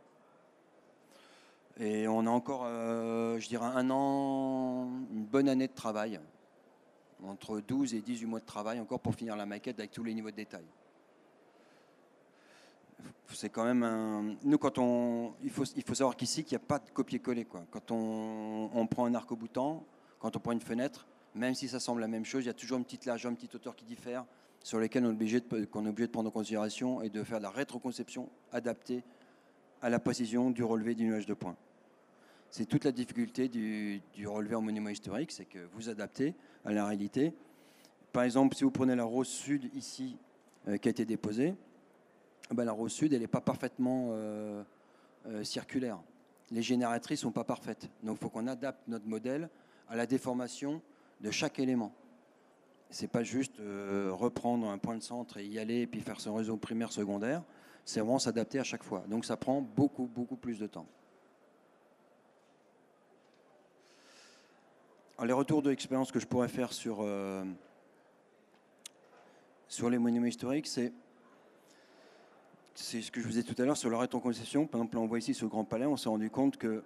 Et 1.79 2.07
on 2.07 2.27
a 2.27 2.29
encore, 2.29 2.63
euh, 2.65 3.39
je 3.39 3.47
dirais, 3.47 3.65
un 3.65 3.89
an, 3.89 4.89
une 5.11 5.25
bonne 5.25 5.49
année 5.49 5.67
de 5.67 5.73
travail, 5.73 6.19
entre 7.23 7.61
12 7.61 7.95
et 7.95 8.01
18 8.01 8.25
mois 8.27 8.41
de 8.41 8.45
travail 8.45 8.79
encore 8.79 8.99
pour 8.99 9.15
finir 9.15 9.35
la 9.35 9.47
maquette 9.47 9.79
avec 9.79 9.91
tous 9.91 10.03
les 10.03 10.13
niveaux 10.13 10.29
de 10.29 10.35
détail. 10.35 10.65
C'est 13.31 13.49
quand 13.49 13.63
même 13.63 13.83
un. 13.83 14.35
Nous, 14.43 14.57
quand 14.57 14.77
on. 14.77 15.33
Il 15.43 15.51
faut, 15.51 15.65
savoir 15.65 16.15
qu'ici, 16.15 16.43
qu'il 16.43 16.57
n'y 16.57 16.63
a 16.63 16.67
pas 16.67 16.79
de 16.79 16.89
copier-coller. 16.89 17.45
Quand 17.45 17.91
on, 17.91 18.69
on 18.73 18.87
prend 18.87 19.05
un 19.05 19.15
arc-boutant, 19.15 19.85
quand 20.19 20.35
on 20.35 20.39
prend 20.39 20.51
une 20.51 20.61
fenêtre, 20.61 21.07
même 21.35 21.53
si 21.53 21.67
ça 21.67 21.79
semble 21.79 22.01
la 22.01 22.07
même 22.07 22.25
chose, 22.25 22.43
il 22.43 22.47
y 22.47 22.51
a 22.51 22.53
toujours 22.53 22.77
une 22.77 22.83
petite 22.83 23.05
largeur, 23.05 23.29
une 23.29 23.35
petite 23.35 23.55
hauteur 23.55 23.75
qui 23.75 23.85
diffère, 23.85 24.25
sur 24.63 24.79
lesquelles 24.79 25.05
on 25.05 25.09
est 25.09 25.13
obligé 25.13 25.39
de, 25.39 25.65
prendre 26.05 26.29
en 26.29 26.31
considération 26.31 27.01
et 27.01 27.09
de 27.09 27.23
faire 27.23 27.37
de 27.37 27.43
la 27.43 27.49
rétroconception 27.49 28.29
adaptée 28.51 29.03
à 29.81 29.89
la 29.89 29.99
précision 29.99 30.51
du 30.51 30.63
relevé 30.63 30.95
du 30.95 31.05
nuage 31.05 31.25
de 31.25 31.33
points. 31.33 31.55
C'est 32.49 32.65
toute 32.65 32.83
la 32.83 32.91
difficulté 32.91 33.47
du, 33.47 34.01
relevé 34.25 34.55
en 34.55 34.61
monument 34.61 34.89
historique, 34.89 35.31
c'est 35.31 35.45
que 35.45 35.59
vous 35.73 35.89
adaptez 35.89 36.33
à 36.65 36.73
la 36.73 36.85
réalité. 36.85 37.33
Par 38.11 38.23
exemple, 38.23 38.55
si 38.55 38.63
vous 38.63 38.71
prenez 38.71 38.95
la 38.95 39.03
rose 39.03 39.27
sud 39.27 39.69
ici, 39.75 40.17
euh, 40.67 40.77
qui 40.77 40.89
a 40.89 40.91
été 40.91 41.05
déposée, 41.05 41.55
ben, 42.51 42.65
la 42.65 42.71
rose 42.71 42.91
sud, 42.91 43.13
elle 43.13 43.21
n'est 43.21 43.27
pas 43.27 43.41
parfaitement 43.41 44.09
euh, 44.11 44.63
euh, 45.27 45.43
circulaire. 45.43 45.99
Les 46.51 46.63
génératrices 46.63 47.19
ne 47.19 47.29
sont 47.29 47.31
pas 47.31 47.43
parfaites. 47.43 47.89
Donc 48.03 48.17
il 48.17 48.19
faut 48.19 48.29
qu'on 48.29 48.47
adapte 48.47 48.87
notre 48.87 49.07
modèle 49.07 49.49
à 49.87 49.95
la 49.95 50.07
déformation 50.07 50.81
de 51.21 51.31
chaque 51.31 51.59
élément. 51.59 51.93
C'est 52.89 53.07
pas 53.07 53.23
juste 53.23 53.59
euh, 53.59 54.11
reprendre 54.11 54.67
un 54.67 54.77
point 54.77 54.97
de 54.97 55.03
centre 55.03 55.37
et 55.37 55.45
y 55.45 55.59
aller 55.59 55.81
et 55.81 55.87
puis 55.87 56.01
faire 56.01 56.19
son 56.19 56.33
réseau 56.33 56.57
primaire, 56.57 56.91
secondaire. 56.91 57.43
C'est 57.85 57.99
vraiment 57.99 58.19
s'adapter 58.19 58.59
à 58.59 58.63
chaque 58.63 58.83
fois. 58.83 59.03
Donc 59.07 59.25
ça 59.25 59.37
prend 59.37 59.61
beaucoup, 59.61 60.05
beaucoup 60.07 60.37
plus 60.37 60.59
de 60.59 60.67
temps. 60.67 60.87
les 65.25 65.33
retours 65.33 65.61
de 65.61 65.69
l'expérience 65.69 66.13
que 66.13 66.19
je 66.19 66.25
pourrais 66.25 66.47
faire 66.47 66.71
sur, 66.71 66.99
euh, 67.01 67.43
sur 69.67 69.89
les 69.89 69.97
monuments 69.97 70.27
historiques, 70.27 70.67
c'est 70.67 70.93
c'est 72.75 73.01
ce 73.01 73.11
que 73.11 73.19
je 73.19 73.27
vous 73.27 73.37
ai 73.37 73.43
tout 73.43 73.61
à 73.61 73.65
l'heure 73.65 73.75
sur 73.75 73.89
la 73.89 74.07
concession. 74.07 74.65
Par 74.65 74.79
exemple, 74.79 74.95
là, 74.95 75.01
on 75.01 75.07
voit 75.07 75.19
ici 75.19 75.33
ce 75.33 75.45
Grand 75.45 75.65
Palais, 75.65 75.85
on 75.85 75.97
s'est 75.97 76.07
rendu 76.07 76.29
compte 76.29 76.55
que 76.55 76.81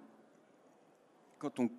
quand 1.38 1.60
on 1.60 1.70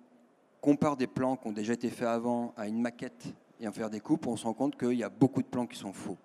compare 0.66 0.96
des 0.96 1.06
plans 1.06 1.36
qui 1.36 1.46
ont 1.46 1.52
déjà 1.52 1.74
été 1.74 1.88
faits 1.90 2.08
avant 2.08 2.52
à 2.56 2.66
une 2.66 2.80
maquette 2.80 3.32
et 3.60 3.68
en 3.68 3.72
faire 3.72 3.88
des 3.88 4.00
coupes, 4.00 4.26
on 4.26 4.36
se 4.36 4.42
rend 4.42 4.52
compte 4.52 4.76
qu'il 4.76 4.94
y 4.94 5.04
a 5.04 5.08
beaucoup 5.08 5.40
de 5.40 5.46
plans 5.46 5.64
qui 5.64 5.78
sont 5.78 5.92
faux, 5.92 6.18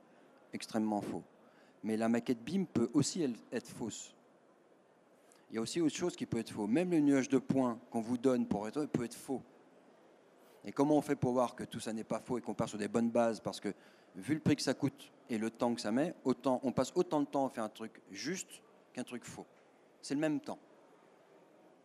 extrêmement 0.52 1.00
faux. 1.00 1.22
Mais 1.84 1.96
la 1.96 2.10
maquette 2.10 2.44
BIM 2.44 2.66
peut 2.66 2.90
aussi 2.96 3.22
être 3.52 3.70
fausse. 3.70 4.16
Il 5.52 5.58
y 5.58 5.60
a 5.60 5.62
aussi 5.62 5.80
autre 5.80 5.96
chose 5.96 6.16
qui 6.16 6.26
peut 6.26 6.40
être 6.40 6.50
faux. 6.50 6.66
Même 6.66 6.90
le 6.90 7.02
nuage 7.02 7.30
de 7.30 7.38
points 7.38 7.78
qu'on 7.92 8.02
vous 8.02 8.18
donne 8.18 8.48
pour 8.48 8.68
être 8.68 8.84
peut 8.88 9.04
être 9.04 9.14
faux. 9.14 9.44
Et 10.66 10.72
comment 10.72 10.98
on 10.98 11.02
fait 11.02 11.16
pour 11.16 11.34
voir 11.34 11.54
que 11.54 11.64
tout 11.64 11.80
ça 11.80 11.94
n'est 11.94 12.04
pas 12.04 12.20
faux 12.20 12.40
et 12.40 12.42
qu'on 12.42 12.56
part 12.56 12.68
sur 12.68 12.80
des 12.80 12.88
bonnes 12.88 13.12
bases? 13.12 13.42
Parce 13.42 13.60
que 13.60 13.72
vu 14.16 14.34
le 14.34 14.40
prix 14.40 14.56
que 14.56 14.64
ça 14.64 14.74
coûte 14.74 15.12
et 15.30 15.38
le 15.38 15.52
temps 15.52 15.76
que 15.76 15.82
ça 15.82 15.92
met, 15.92 16.16
autant, 16.24 16.60
on 16.64 16.72
passe 16.72 16.92
autant 16.96 17.22
de 17.22 17.28
temps 17.28 17.46
à 17.46 17.52
faire 17.52 17.64
un 17.64 17.70
truc 17.70 18.02
juste 18.10 18.64
qu'un 18.92 19.04
truc 19.04 19.24
faux. 19.24 19.46
C'est 20.02 20.16
le 20.16 20.20
même 20.20 20.40
temps. 20.40 20.58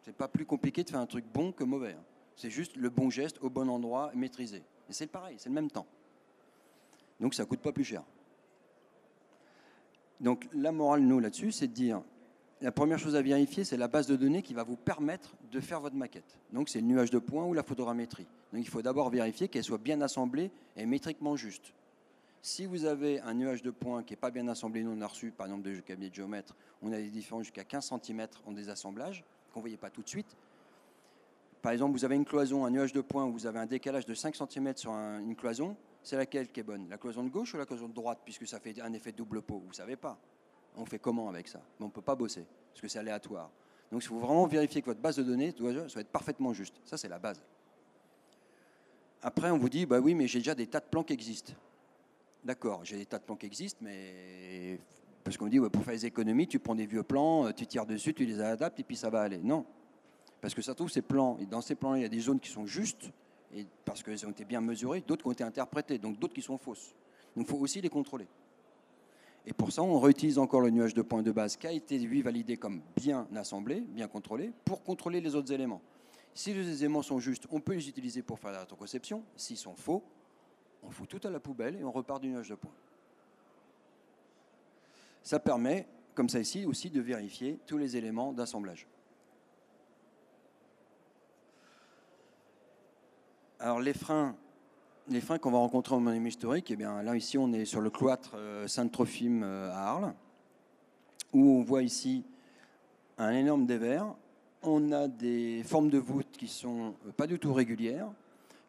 C'est 0.00 0.16
pas 0.16 0.28
plus 0.28 0.46
compliqué 0.46 0.84
de 0.84 0.88
faire 0.88 1.00
un 1.00 1.06
truc 1.06 1.26
bon 1.30 1.52
que 1.52 1.62
mauvais. 1.62 1.92
Hein. 1.92 2.04
C'est 2.36 2.50
juste 2.50 2.76
le 2.76 2.90
bon 2.90 3.10
geste 3.10 3.38
au 3.40 3.50
bon 3.50 3.68
endroit, 3.68 4.10
maîtrisé. 4.14 4.62
Et 4.88 4.92
c'est 4.92 5.06
pareil, 5.06 5.36
c'est 5.38 5.48
le 5.48 5.54
même 5.54 5.70
temps. 5.70 5.86
Donc 7.18 7.34
ça 7.34 7.42
ne 7.42 7.48
coûte 7.48 7.60
pas 7.60 7.72
plus 7.72 7.84
cher. 7.84 8.02
Donc 10.20 10.48
la 10.52 10.72
morale, 10.72 11.00
nous, 11.00 11.18
là-dessus, 11.18 11.52
c'est 11.52 11.66
de 11.66 11.72
dire, 11.72 12.02
la 12.60 12.72
première 12.72 12.98
chose 12.98 13.16
à 13.16 13.22
vérifier, 13.22 13.64
c'est 13.64 13.76
la 13.76 13.88
base 13.88 14.06
de 14.06 14.16
données 14.16 14.42
qui 14.42 14.54
va 14.54 14.62
vous 14.62 14.76
permettre 14.76 15.34
de 15.50 15.60
faire 15.60 15.80
votre 15.80 15.96
maquette. 15.96 16.38
Donc 16.52 16.68
c'est 16.68 16.80
le 16.80 16.86
nuage 16.86 17.10
de 17.10 17.18
points 17.18 17.44
ou 17.44 17.52
la 17.52 17.62
photogrammétrie. 17.62 18.26
Donc 18.52 18.62
il 18.62 18.68
faut 18.68 18.82
d'abord 18.82 19.10
vérifier 19.10 19.48
qu'elle 19.48 19.64
soit 19.64 19.78
bien 19.78 20.00
assemblée 20.00 20.50
et 20.76 20.86
métriquement 20.86 21.36
juste. 21.36 21.72
Si 22.40 22.64
vous 22.64 22.84
avez 22.84 23.20
un 23.20 23.34
nuage 23.34 23.62
de 23.62 23.70
points 23.70 24.02
qui 24.02 24.12
n'est 24.12 24.18
pas 24.18 24.30
bien 24.30 24.46
assemblé, 24.48 24.82
nous 24.82 24.92
on 24.92 25.00
a 25.00 25.06
reçu 25.06 25.32
par 25.32 25.46
exemple 25.46 25.68
de 25.68 25.80
cabinet 25.80 26.10
de 26.10 26.14
géomètre, 26.14 26.56
on 26.80 26.92
a 26.92 26.96
des 26.96 27.10
différences 27.10 27.44
jusqu'à 27.44 27.64
15 27.64 27.92
cm 28.02 28.26
en 28.46 28.52
désassemblage, 28.52 29.24
qu'on 29.52 29.60
ne 29.60 29.62
voyait 29.62 29.76
pas 29.76 29.90
tout 29.90 30.02
de 30.02 30.08
suite, 30.08 30.36
par 31.66 31.72
exemple, 31.72 31.98
vous 31.98 32.04
avez 32.04 32.14
une 32.14 32.24
cloison, 32.24 32.64
un 32.64 32.70
nuage 32.70 32.92
de 32.92 33.00
points, 33.00 33.24
où 33.24 33.32
vous 33.32 33.44
avez 33.44 33.58
un 33.58 33.66
décalage 33.66 34.06
de 34.06 34.14
5 34.14 34.36
cm 34.36 34.76
sur 34.76 34.92
une 34.92 35.34
cloison, 35.34 35.76
c'est 36.00 36.16
laquelle 36.16 36.46
qui 36.46 36.60
est 36.60 36.62
bonne? 36.62 36.88
La 36.88 36.96
cloison 36.96 37.24
de 37.24 37.28
gauche 37.28 37.54
ou 37.54 37.56
la 37.56 37.66
cloison 37.66 37.88
de 37.88 37.92
droite, 37.92 38.20
puisque 38.24 38.46
ça 38.46 38.60
fait 38.60 38.80
un 38.80 38.92
effet 38.92 39.10
double 39.10 39.42
pot? 39.42 39.58
Vous 39.58 39.70
ne 39.70 39.74
savez 39.74 39.96
pas. 39.96 40.16
On 40.76 40.86
fait 40.86 41.00
comment 41.00 41.28
avec 41.28 41.48
ça? 41.48 41.60
On 41.80 41.86
ne 41.86 41.90
peut 41.90 42.02
pas 42.02 42.14
bosser, 42.14 42.46
parce 42.68 42.80
que 42.82 42.86
c'est 42.86 43.00
aléatoire. 43.00 43.50
Donc 43.90 44.00
il 44.04 44.06
faut 44.06 44.20
vraiment 44.20 44.46
vérifier 44.46 44.80
que 44.80 44.86
votre 44.86 45.00
base 45.00 45.16
de 45.16 45.24
données 45.24 45.50
doit 45.50 45.72
être 45.72 46.12
parfaitement 46.12 46.52
juste. 46.52 46.76
Ça, 46.84 46.96
c'est 46.96 47.08
la 47.08 47.18
base. 47.18 47.42
Après, 49.20 49.50
on 49.50 49.58
vous 49.58 49.68
dit, 49.68 49.86
bah 49.86 49.98
oui, 49.98 50.14
mais 50.14 50.28
j'ai 50.28 50.38
déjà 50.38 50.54
des 50.54 50.68
tas 50.68 50.78
de 50.78 50.86
plans 50.88 51.02
qui 51.02 51.14
existent. 51.14 51.52
D'accord, 52.44 52.84
j'ai 52.84 52.98
des 52.98 53.06
tas 53.06 53.18
de 53.18 53.24
plans 53.24 53.34
qui 53.34 53.46
existent, 53.46 53.80
mais 53.82 54.78
parce 55.24 55.36
qu'on 55.36 55.48
dit, 55.48 55.58
pour 55.58 55.82
faire 55.82 55.94
les 55.94 56.06
économies, 56.06 56.46
tu 56.46 56.60
prends 56.60 56.76
des 56.76 56.86
vieux 56.86 57.02
plans, 57.02 57.50
tu 57.50 57.66
tires 57.66 57.86
dessus, 57.86 58.14
tu 58.14 58.24
les 58.24 58.40
adaptes, 58.40 58.78
et 58.78 58.84
puis 58.84 58.94
ça 58.94 59.10
va 59.10 59.22
aller. 59.22 59.38
Non, 59.38 59.66
parce 60.40 60.54
que 60.54 60.62
ça 60.62 60.74
trouve 60.74 60.90
ces 60.90 61.02
plans, 61.02 61.38
et 61.38 61.46
dans 61.46 61.60
ces 61.60 61.74
plans 61.74 61.94
il 61.94 62.02
y 62.02 62.04
a 62.04 62.08
des 62.08 62.20
zones 62.20 62.40
qui 62.40 62.50
sont 62.50 62.66
justes, 62.66 63.10
parce 63.84 64.02
qu'elles 64.02 64.26
ont 64.26 64.30
été 64.30 64.44
bien 64.44 64.60
mesurées, 64.60 65.02
d'autres 65.06 65.22
qui 65.22 65.28
ont 65.28 65.32
été 65.32 65.44
interprétées, 65.44 65.98
donc 65.98 66.18
d'autres 66.18 66.34
qui 66.34 66.42
sont 66.42 66.58
fausses. 66.58 66.94
Donc 67.36 67.46
il 67.46 67.50
faut 67.50 67.58
aussi 67.58 67.80
les 67.80 67.88
contrôler. 67.88 68.26
Et 69.46 69.52
pour 69.52 69.70
ça, 69.70 69.82
on 69.82 70.00
réutilise 70.00 70.38
encore 70.38 70.60
le 70.60 70.70
nuage 70.70 70.92
de 70.92 71.02
points 71.02 71.22
de 71.22 71.30
base 71.30 71.56
qui 71.56 71.66
a 71.68 71.72
été, 71.72 71.98
lui, 71.98 72.20
validé 72.20 72.56
comme 72.56 72.82
bien 72.96 73.28
assemblé, 73.36 73.80
bien 73.80 74.08
contrôlé, 74.08 74.50
pour 74.64 74.82
contrôler 74.82 75.20
les 75.20 75.36
autres 75.36 75.52
éléments. 75.52 75.80
Si 76.34 76.52
les 76.52 76.80
éléments 76.80 77.02
sont 77.02 77.20
justes, 77.20 77.46
on 77.50 77.60
peut 77.60 77.74
les 77.74 77.88
utiliser 77.88 78.22
pour 78.22 78.40
faire 78.40 78.50
la 78.50 78.60
rétroconception. 78.60 79.22
S'ils 79.36 79.56
sont 79.56 79.76
faux, 79.76 80.02
on 80.82 80.90
fout 80.90 81.08
tout 81.08 81.20
à 81.22 81.30
la 81.30 81.38
poubelle 81.38 81.76
et 81.76 81.84
on 81.84 81.92
repart 81.92 82.20
du 82.20 82.28
nuage 82.28 82.48
de 82.48 82.56
points. 82.56 82.74
Ça 85.22 85.38
permet, 85.38 85.86
comme 86.14 86.28
ça 86.28 86.40
ici, 86.40 86.66
aussi 86.66 86.90
de 86.90 87.00
vérifier 87.00 87.58
tous 87.66 87.78
les 87.78 87.96
éléments 87.96 88.32
d'assemblage. 88.32 88.86
Alors 93.58 93.80
les 93.80 93.94
freins, 93.94 94.36
les 95.08 95.22
freins 95.22 95.38
qu'on 95.38 95.50
va 95.50 95.56
rencontrer 95.56 95.94
en 95.94 96.00
monument 96.00 96.26
historique, 96.26 96.70
eh 96.70 96.76
bien, 96.76 97.02
là 97.02 97.16
ici 97.16 97.38
on 97.38 97.54
est 97.54 97.64
sur 97.64 97.80
le 97.80 97.88
cloître 97.88 98.32
euh, 98.34 98.68
Sainte-Trophime 98.68 99.42
euh, 99.42 99.72
à 99.72 99.92
Arles, 99.92 100.14
où 101.32 101.40
on 101.40 101.62
voit 101.62 101.82
ici 101.82 102.22
un 103.16 103.30
énorme 103.30 103.64
dévers. 103.64 104.14
On 104.62 104.92
a 104.92 105.08
des 105.08 105.62
formes 105.64 105.88
de 105.88 105.96
voûtes 105.96 106.36
qui 106.36 106.48
sont 106.48 106.94
euh, 107.06 107.12
pas 107.12 107.26
du 107.26 107.38
tout 107.38 107.54
régulières, 107.54 108.10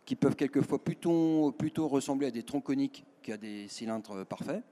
qui 0.05 0.15
peuvent 0.15 0.37
quelquefois 0.37 0.81
plutôt, 0.81 1.53
ressembler 1.89 2.27
à 2.27 2.31
des 2.31 2.43
troncs 2.43 2.63
coniques 2.63 3.03
qu'à 3.21 3.35
des 3.35 3.67
cylindres 3.67 4.25
parfaits. 4.25 4.63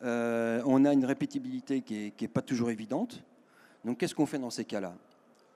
on 0.00 0.84
a 0.86 0.92
une 0.94 1.04
répétibilité 1.04 1.82
qui 1.82 2.14
n'est 2.18 2.28
pas 2.28 2.40
toujours 2.40 2.70
évidente. 2.70 3.22
Donc 3.84 3.98
qu'est-ce 3.98 4.14
qu'on 4.14 4.24
fait 4.24 4.38
dans 4.38 4.48
ces 4.48 4.64
cas-là? 4.64 4.94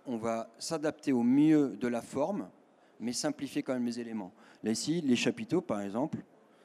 On 0.07 0.19
va 0.19 0.51
s'adapter 0.59 1.13
au 1.13 1.23
mieux 1.23 1.79
de 1.81 1.89
la 1.89 2.03
forme 2.03 2.47
mais 3.01 3.13
simplifier 3.13 3.63
quand 3.63 3.75
même 3.75 3.87
les 3.87 4.01
éléments. 4.01 4.33
Là, 4.63 4.71
ici, 4.71 5.01
les 5.01 5.17
chapiteaux, 5.17 5.61
par 5.61 5.81
exemple, 5.81 6.19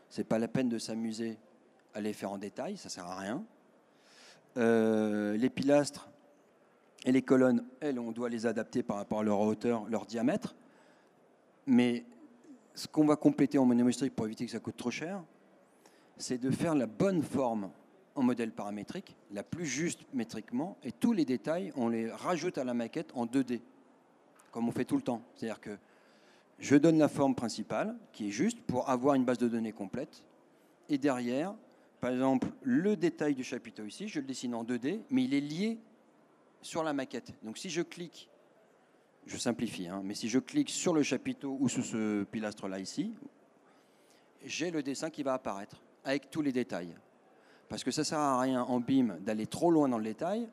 c'est 0.09 0.23
pas 0.23 0.39
la 0.39 0.47
peine 0.47 0.69
de 0.69 0.77
s'amuser 0.77 1.37
à 1.93 2.01
les 2.01 2.13
faire 2.13 2.31
en 2.31 2.37
détail, 2.37 2.77
ça 2.77 2.89
sert 2.89 3.05
à 3.05 3.17
rien. 3.17 3.43
Euh, 4.57 5.37
les 5.37 5.49
pilastres 5.49 6.09
et 7.05 7.11
les 7.11 7.21
colonnes, 7.21 7.63
elles, 7.79 7.99
on 7.99 8.11
doit 8.11 8.29
les 8.29 8.45
adapter 8.45 8.83
par 8.83 8.97
rapport 8.97 9.19
à 9.19 9.23
leur 9.23 9.39
hauteur, 9.39 9.85
leur 9.89 10.05
diamètre. 10.05 10.55
Mais 11.65 12.05
ce 12.73 12.87
qu'on 12.87 13.05
va 13.05 13.15
compléter 13.15 13.57
en 13.57 13.65
monument 13.65 13.89
historique 13.89 14.15
pour 14.15 14.25
éviter 14.25 14.45
que 14.45 14.51
ça 14.51 14.59
coûte 14.59 14.77
trop 14.77 14.91
cher, 14.91 15.23
c'est 16.17 16.37
de 16.37 16.51
faire 16.51 16.75
la 16.75 16.87
bonne 16.87 17.21
forme 17.21 17.69
en 18.15 18.23
modèle 18.23 18.51
paramétrique, 18.51 19.15
la 19.31 19.43
plus 19.43 19.65
juste 19.65 20.05
métriquement, 20.13 20.77
et 20.83 20.91
tous 20.91 21.13
les 21.13 21.25
détails, 21.25 21.71
on 21.75 21.87
les 21.87 22.11
rajoute 22.11 22.57
à 22.57 22.63
la 22.63 22.73
maquette 22.73 23.11
en 23.13 23.25
2D, 23.25 23.61
comme 24.51 24.67
on 24.67 24.71
fait 24.71 24.83
tout 24.85 24.97
le 24.97 25.01
temps. 25.01 25.21
C'est-à-dire 25.35 25.61
que 25.61 25.77
je 26.60 26.76
donne 26.76 26.98
la 26.98 27.08
forme 27.08 27.36
principale, 27.36 27.95
qui 28.12 28.28
est 28.28 28.32
juste, 28.32 28.60
pour 28.62 28.89
avoir 28.89 29.15
une 29.15 29.26
base 29.26 29.38
de 29.38 29.48
données 29.48 29.72
complète. 29.72 30.24
Et 30.89 30.98
derrière, 30.98 31.56
par 32.02 32.12
exemple, 32.12 32.50
le 32.63 32.95
détail 32.95 33.36
du 33.36 33.43
chapiteau 33.43 33.86
ici, 33.86 34.08
je 34.08 34.19
le 34.19 34.26
dessine 34.26 34.56
en 34.56 34.63
2D, 34.63 35.02
mais 35.10 35.24
il 35.24 35.34
est 35.34 35.41
lié 35.41 35.78
sur 36.62 36.84
la 36.84 36.93
maquette. 36.93 37.34
Donc 37.43 37.58
si 37.58 37.69
je 37.69 37.82
clique, 37.82 38.30
je 39.26 39.38
simplifie, 39.38 39.88
hein, 39.88 40.02
mais 40.04 40.15
si 40.15 40.28
je 40.30 40.39
clique 40.39 40.69
sur 40.69 40.93
le 40.93 41.04
chapiteau 41.04 41.58
ou 41.60 41.69
sur 41.69 41.86
ce 41.86 42.24
pilastre-là 42.24 42.80
ici, 42.80 43.13
j'ai 44.43 44.72
le 44.72 44.82
dessin 44.82 45.10
qui 45.10 45.24
va 45.24 45.34
apparaître 45.34 45.82
avec 46.04 46.32
tous 46.32 46.41
les 46.41 46.52
détails. 46.52 46.95
Parce 47.67 47.84
que 47.84 47.91
ça 47.91 48.02
ne 48.02 48.06
sert 48.06 48.19
à 48.19 48.39
rien 48.39 48.63
en 48.63 48.80
BIM 48.80 49.17
d'aller 49.19 49.45
trop 49.45 49.72
loin 49.72 49.88
dans 49.88 49.98
le 49.98 50.04
détail, 50.04 50.48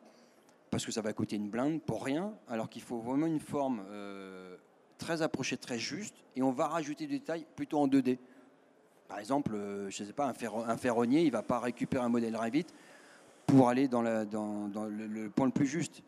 parce 0.71 0.85
que 0.85 0.93
ça 0.93 1.01
va 1.01 1.13
coûter 1.13 1.37
une 1.37 1.49
blinde 1.49 1.81
pour 1.81 2.05
rien, 2.05 2.35
alors 2.49 2.69
qu'il 2.69 2.83
faut 2.83 2.99
vraiment 2.99 3.27
une 3.27 3.41
forme 3.41 3.83
euh, 3.89 4.56
très 5.07 5.23
approché, 5.23 5.57
très 5.57 5.79
juste, 5.79 6.17
et 6.35 6.43
on 6.43 6.51
va 6.51 6.67
rajouter 6.67 7.07
des 7.07 7.21
détails 7.21 7.47
plutôt 7.55 7.79
en 7.79 7.87
2D. 7.87 8.19
Par 9.07 9.21
exemple, 9.21 9.55
euh, 9.55 9.89
je 9.89 10.03
ne 10.03 10.09
sais 10.09 10.13
pas, 10.13 10.27
un, 10.27 10.77
ferronnier, 10.77 11.21
il 11.21 11.27
ne 11.27 11.31
va 11.31 11.43
pas 11.43 11.61
récupérer 11.61 12.05
un 12.05 12.09
modèle 12.09 12.35
Revit 12.37 12.67
pour 13.47 13.69
aller 13.69 13.87
dans, 13.87 14.03
le, 14.03 15.29
point 15.29 15.47
le 15.47 15.53
plus 15.53 15.69
juste. 15.69 16.03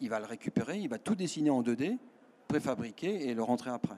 Il 0.00 0.08
va 0.08 0.20
le 0.20 0.26
récupérer, 0.26 0.78
il 0.78 0.88
va 0.88 0.98
tout 0.98 1.16
dessiner 1.16 1.50
en 1.50 1.64
2D, 1.64 1.98
préfabriquer 2.46 3.28
et 3.28 3.34
le 3.34 3.42
rentrer 3.42 3.70
après. 3.70 3.96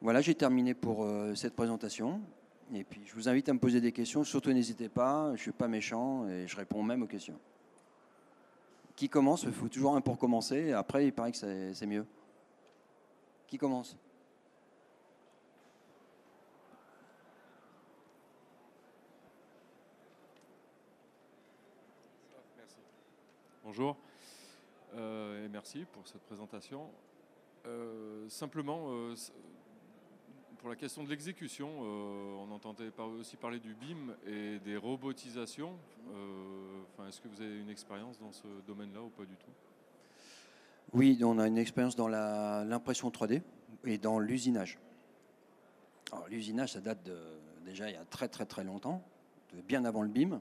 Voilà, 0.00 0.20
j'ai 0.20 0.34
terminé 0.34 0.74
pour 0.74 1.04
euh, 1.04 1.36
cette 1.36 1.54
présentation. 1.54 2.20
Et 2.74 2.82
puis, 2.82 3.02
je 3.06 3.14
vous 3.14 3.28
invite 3.28 3.48
à 3.48 3.52
me 3.52 3.60
poser 3.60 3.80
des 3.80 3.92
questions. 3.92 4.24
Surtout, 4.24 4.52
n'hésitez 4.52 4.88
pas. 4.88 5.26
Je 5.28 5.32
ne 5.32 5.36
suis 5.36 5.52
pas 5.52 5.68
méchant 5.68 6.26
et 6.26 6.48
je 6.48 6.56
réponds 6.56 6.82
même 6.82 7.04
aux 7.04 7.06
questions 7.06 7.38
qui 9.02 9.08
commence 9.08 9.42
Il 9.42 9.52
faut 9.52 9.66
toujours 9.66 9.96
un 9.96 10.00
pour 10.00 10.16
commencer. 10.16 10.70
après, 10.70 11.04
il 11.06 11.12
paraît 11.12 11.32
que 11.32 11.36
c'est 11.74 11.86
mieux. 11.86 12.06
Qui 13.48 13.58
commence? 13.58 13.96
Bonjour 23.64 23.96
euh, 24.94 25.46
et 25.46 25.48
merci 25.48 25.84
pour 25.92 26.06
cette 26.06 26.22
présentation. 26.22 26.88
Euh, 27.66 28.28
simplement, 28.28 28.84
euh, 28.90 29.16
pour 30.62 30.70
la 30.70 30.76
question 30.76 31.02
de 31.02 31.08
l'exécution, 31.08 31.68
euh, 31.68 32.46
on 32.46 32.52
entendait 32.52 32.92
aussi 33.18 33.36
parler 33.36 33.58
du 33.58 33.74
BIM 33.74 34.14
et 34.28 34.60
des 34.60 34.76
robotisations. 34.76 35.72
Euh, 36.14 37.08
est-ce 37.08 37.20
que 37.20 37.26
vous 37.26 37.42
avez 37.42 37.58
une 37.58 37.68
expérience 37.68 38.16
dans 38.20 38.30
ce 38.30 38.46
domaine-là 38.68 39.02
ou 39.02 39.08
pas 39.08 39.24
du 39.24 39.34
tout? 39.34 39.50
Oui, 40.92 41.18
on 41.24 41.40
a 41.40 41.48
une 41.48 41.58
expérience 41.58 41.96
dans 41.96 42.06
l'impression 42.06 43.10
3D 43.10 43.42
et 43.84 43.98
dans 43.98 44.20
l'usinage. 44.20 44.78
L'usinage, 46.30 46.74
ça 46.74 46.80
date 46.80 47.10
déjà 47.64 47.90
il 47.90 47.94
y 47.94 47.96
a 47.98 48.04
très 48.04 48.28
très 48.28 48.46
très 48.46 48.62
longtemps, 48.62 49.02
bien 49.66 49.84
avant 49.84 50.02
le 50.02 50.10
BIM. 50.10 50.40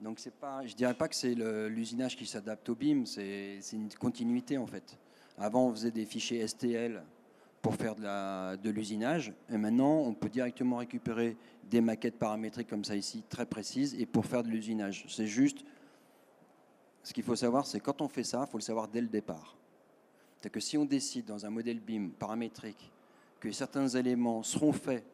Donc 0.00 0.20
c'est 0.20 0.34
pas, 0.34 0.64
je 0.64 0.76
dirais 0.76 0.94
pas 0.94 1.08
que 1.08 1.16
c'est 1.16 1.34
l'usinage 1.34 2.16
qui 2.16 2.26
s'adapte 2.26 2.68
au 2.68 2.76
BIM, 2.76 3.04
c'est 3.04 3.58
une 3.72 3.92
continuité 3.94 4.58
en 4.58 4.66
fait. 4.66 4.96
Avant, 5.38 5.66
on 5.66 5.72
faisait 5.72 5.90
des 5.90 6.04
fichiers 6.04 6.46
STL 6.46 7.02
pour 7.62 7.74
faire 7.74 7.94
de 7.94 8.70
l'usinage. 8.70 9.32
Et 9.50 9.58
maintenant, 9.58 9.98
on 9.98 10.14
peut 10.14 10.28
directement 10.28 10.76
récupérer 10.76 11.36
des 11.64 11.80
maquettes 11.80 12.18
paramétriques 12.18 12.68
comme 12.68 12.84
ça 12.84 12.96
ici, 12.96 13.22
très 13.28 13.46
précises, 13.46 13.94
et 13.94 14.06
pour 14.06 14.26
faire 14.26 14.42
de 14.42 14.48
l'usinage. 14.48 15.04
C'est 15.08 15.26
juste, 15.26 15.64
ce 17.02 17.12
qu'il 17.12 17.22
faut 17.22 17.36
savoir, 17.36 17.66
c'est 17.66 17.80
quand 17.80 18.00
on 18.00 18.08
fait 18.08 18.24
ça, 18.24 18.44
il 18.46 18.50
faut 18.50 18.58
le 18.58 18.62
savoir 18.62 18.88
dès 18.88 19.00
le 19.00 19.08
départ. 19.08 19.56
C'est 20.40 20.50
que 20.50 20.60
si 20.60 20.78
on 20.78 20.86
décide 20.86 21.26
dans 21.26 21.44
un 21.44 21.50
modèle 21.50 21.80
BIM 21.80 22.10
paramétrique 22.18 22.90
que 23.40 23.52
certains 23.52 23.88
éléments 23.88 24.42
seront 24.42 24.72
faits 24.72 25.04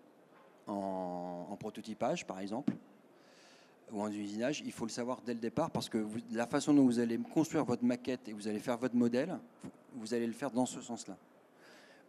en, 0.69 1.57
prototypage, 1.59 2.27
par 2.27 2.39
exemple, 2.41 2.73
ou 3.93 4.03
en 4.03 4.11
usinage, 4.11 4.63
il 4.65 4.73
faut 4.73 4.85
le 4.85 4.91
savoir 4.91 5.21
dès 5.25 5.35
le 5.35 5.41
départ 5.41 5.71
parce 5.71 5.89
que 5.89 6.07
la 6.33 6.47
façon 6.47 6.75
dont 6.75 6.85
vous 6.85 6.99
allez 6.99 7.19
construire 7.19 7.65
votre 7.65 7.85
maquette 7.85 8.29
et 8.29 8.33
vous 8.33 8.47
allez 8.47 8.59
faire 8.59 8.77
votre 8.77 8.95
modèle, 8.95 9.39
vous 9.95 10.13
allez 10.13 10.27
le 10.27 10.33
faire 10.33 10.51
dans 10.51 10.67
ce 10.67 10.81
sens-là 10.81 11.17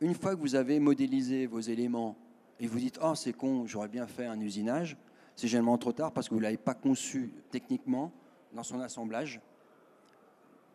une 0.02 0.14
fois 0.14 0.36
que 0.36 0.40
vous 0.40 0.56
avez 0.56 0.80
modélisé 0.80 1.48
vos 1.48 1.60
éléments 1.60 2.16
et 2.60 2.68
vous 2.68 2.80
dites 2.80 3.00
Oh, 3.02 3.16
c'est 3.16 3.34
con, 3.34 3.66
j'aurais 3.66 3.88
bien 3.88 4.08
fait 4.08 4.26
un 4.26 4.40
usinage, 4.40 4.98
c'est 5.36 5.48
généralement 5.48 5.78
trop 5.78 5.94
tard 5.94 6.12
parce 6.12 6.30
que 6.30 6.34
vous 6.34 6.40
ne 6.40 6.46
l'avez 6.46 6.58
pas 6.58 6.74
conçu 6.74 7.32
techniquement 7.52 8.12
dans 8.54 8.64
son 8.64 8.80
assemblage, 8.80 9.42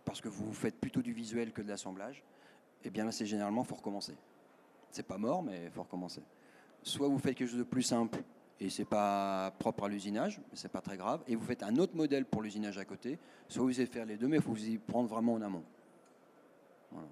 parce 0.04 0.20
que 0.20 0.28
vous 0.28 0.52
faites 0.52 0.78
plutôt 0.78 1.02
du 1.02 1.12
visuel 1.12 1.52
que 1.52 1.62
de 1.62 1.68
l'assemblage. 1.68 2.22
Et 2.84 2.88
eh 2.88 2.90
bien 2.90 3.04
là, 3.04 3.12
c'est 3.12 3.26
généralement, 3.26 3.62
il 3.62 3.68
faut 3.68 3.76
recommencer. 3.76 4.14
C'est 4.90 5.06
pas 5.06 5.18
mort, 5.18 5.42
mais 5.42 5.64
il 5.66 5.70
faut 5.70 5.82
recommencer. 5.82 6.22
Soit 6.82 7.08
vous 7.08 7.18
faites 7.18 7.36
quelque 7.36 7.48
chose 7.48 7.58
de 7.58 7.64
plus 7.64 7.82
simple 7.82 8.18
et 8.58 8.70
c'est 8.70 8.84
pas 8.84 9.52
propre 9.58 9.84
à 9.84 9.88
l'usinage, 9.88 10.40
mais 10.50 10.56
c'est 10.56 10.70
pas 10.70 10.80
très 10.80 10.96
grave, 10.96 11.22
et 11.26 11.34
vous 11.34 11.44
faites 11.44 11.62
un 11.62 11.76
autre 11.76 11.96
modèle 11.96 12.24
pour 12.24 12.42
l'usinage 12.42 12.78
à 12.78 12.84
côté, 12.84 13.18
soit 13.48 13.62
vous 13.62 13.80
allez 13.80 13.86
faire 13.86 14.04
les 14.04 14.16
deux, 14.16 14.28
mais 14.28 14.36
il 14.36 14.42
faut 14.42 14.52
vous 14.52 14.68
y 14.68 14.78
prendre 14.78 15.08
vraiment 15.08 15.34
en 15.34 15.42
amont. 15.42 15.64
Voilà. 16.92 17.08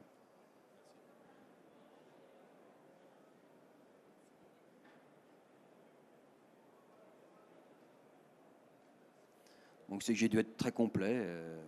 Donc 9.91 10.03
c'est 10.03 10.13
que 10.13 10.19
j'ai 10.19 10.29
dû 10.29 10.39
être 10.39 10.57
très 10.57 10.73
complet. 10.73 11.15
Euh, 11.17 11.61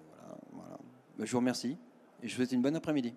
voilà, 0.53 0.79
Je 1.19 1.31
vous 1.31 1.39
remercie 1.39 1.77
et 2.23 2.29
je 2.29 2.33
vous 2.33 2.37
souhaite 2.37 2.53
une 2.53 2.63
bonne 2.63 2.77
après-midi. 2.77 3.15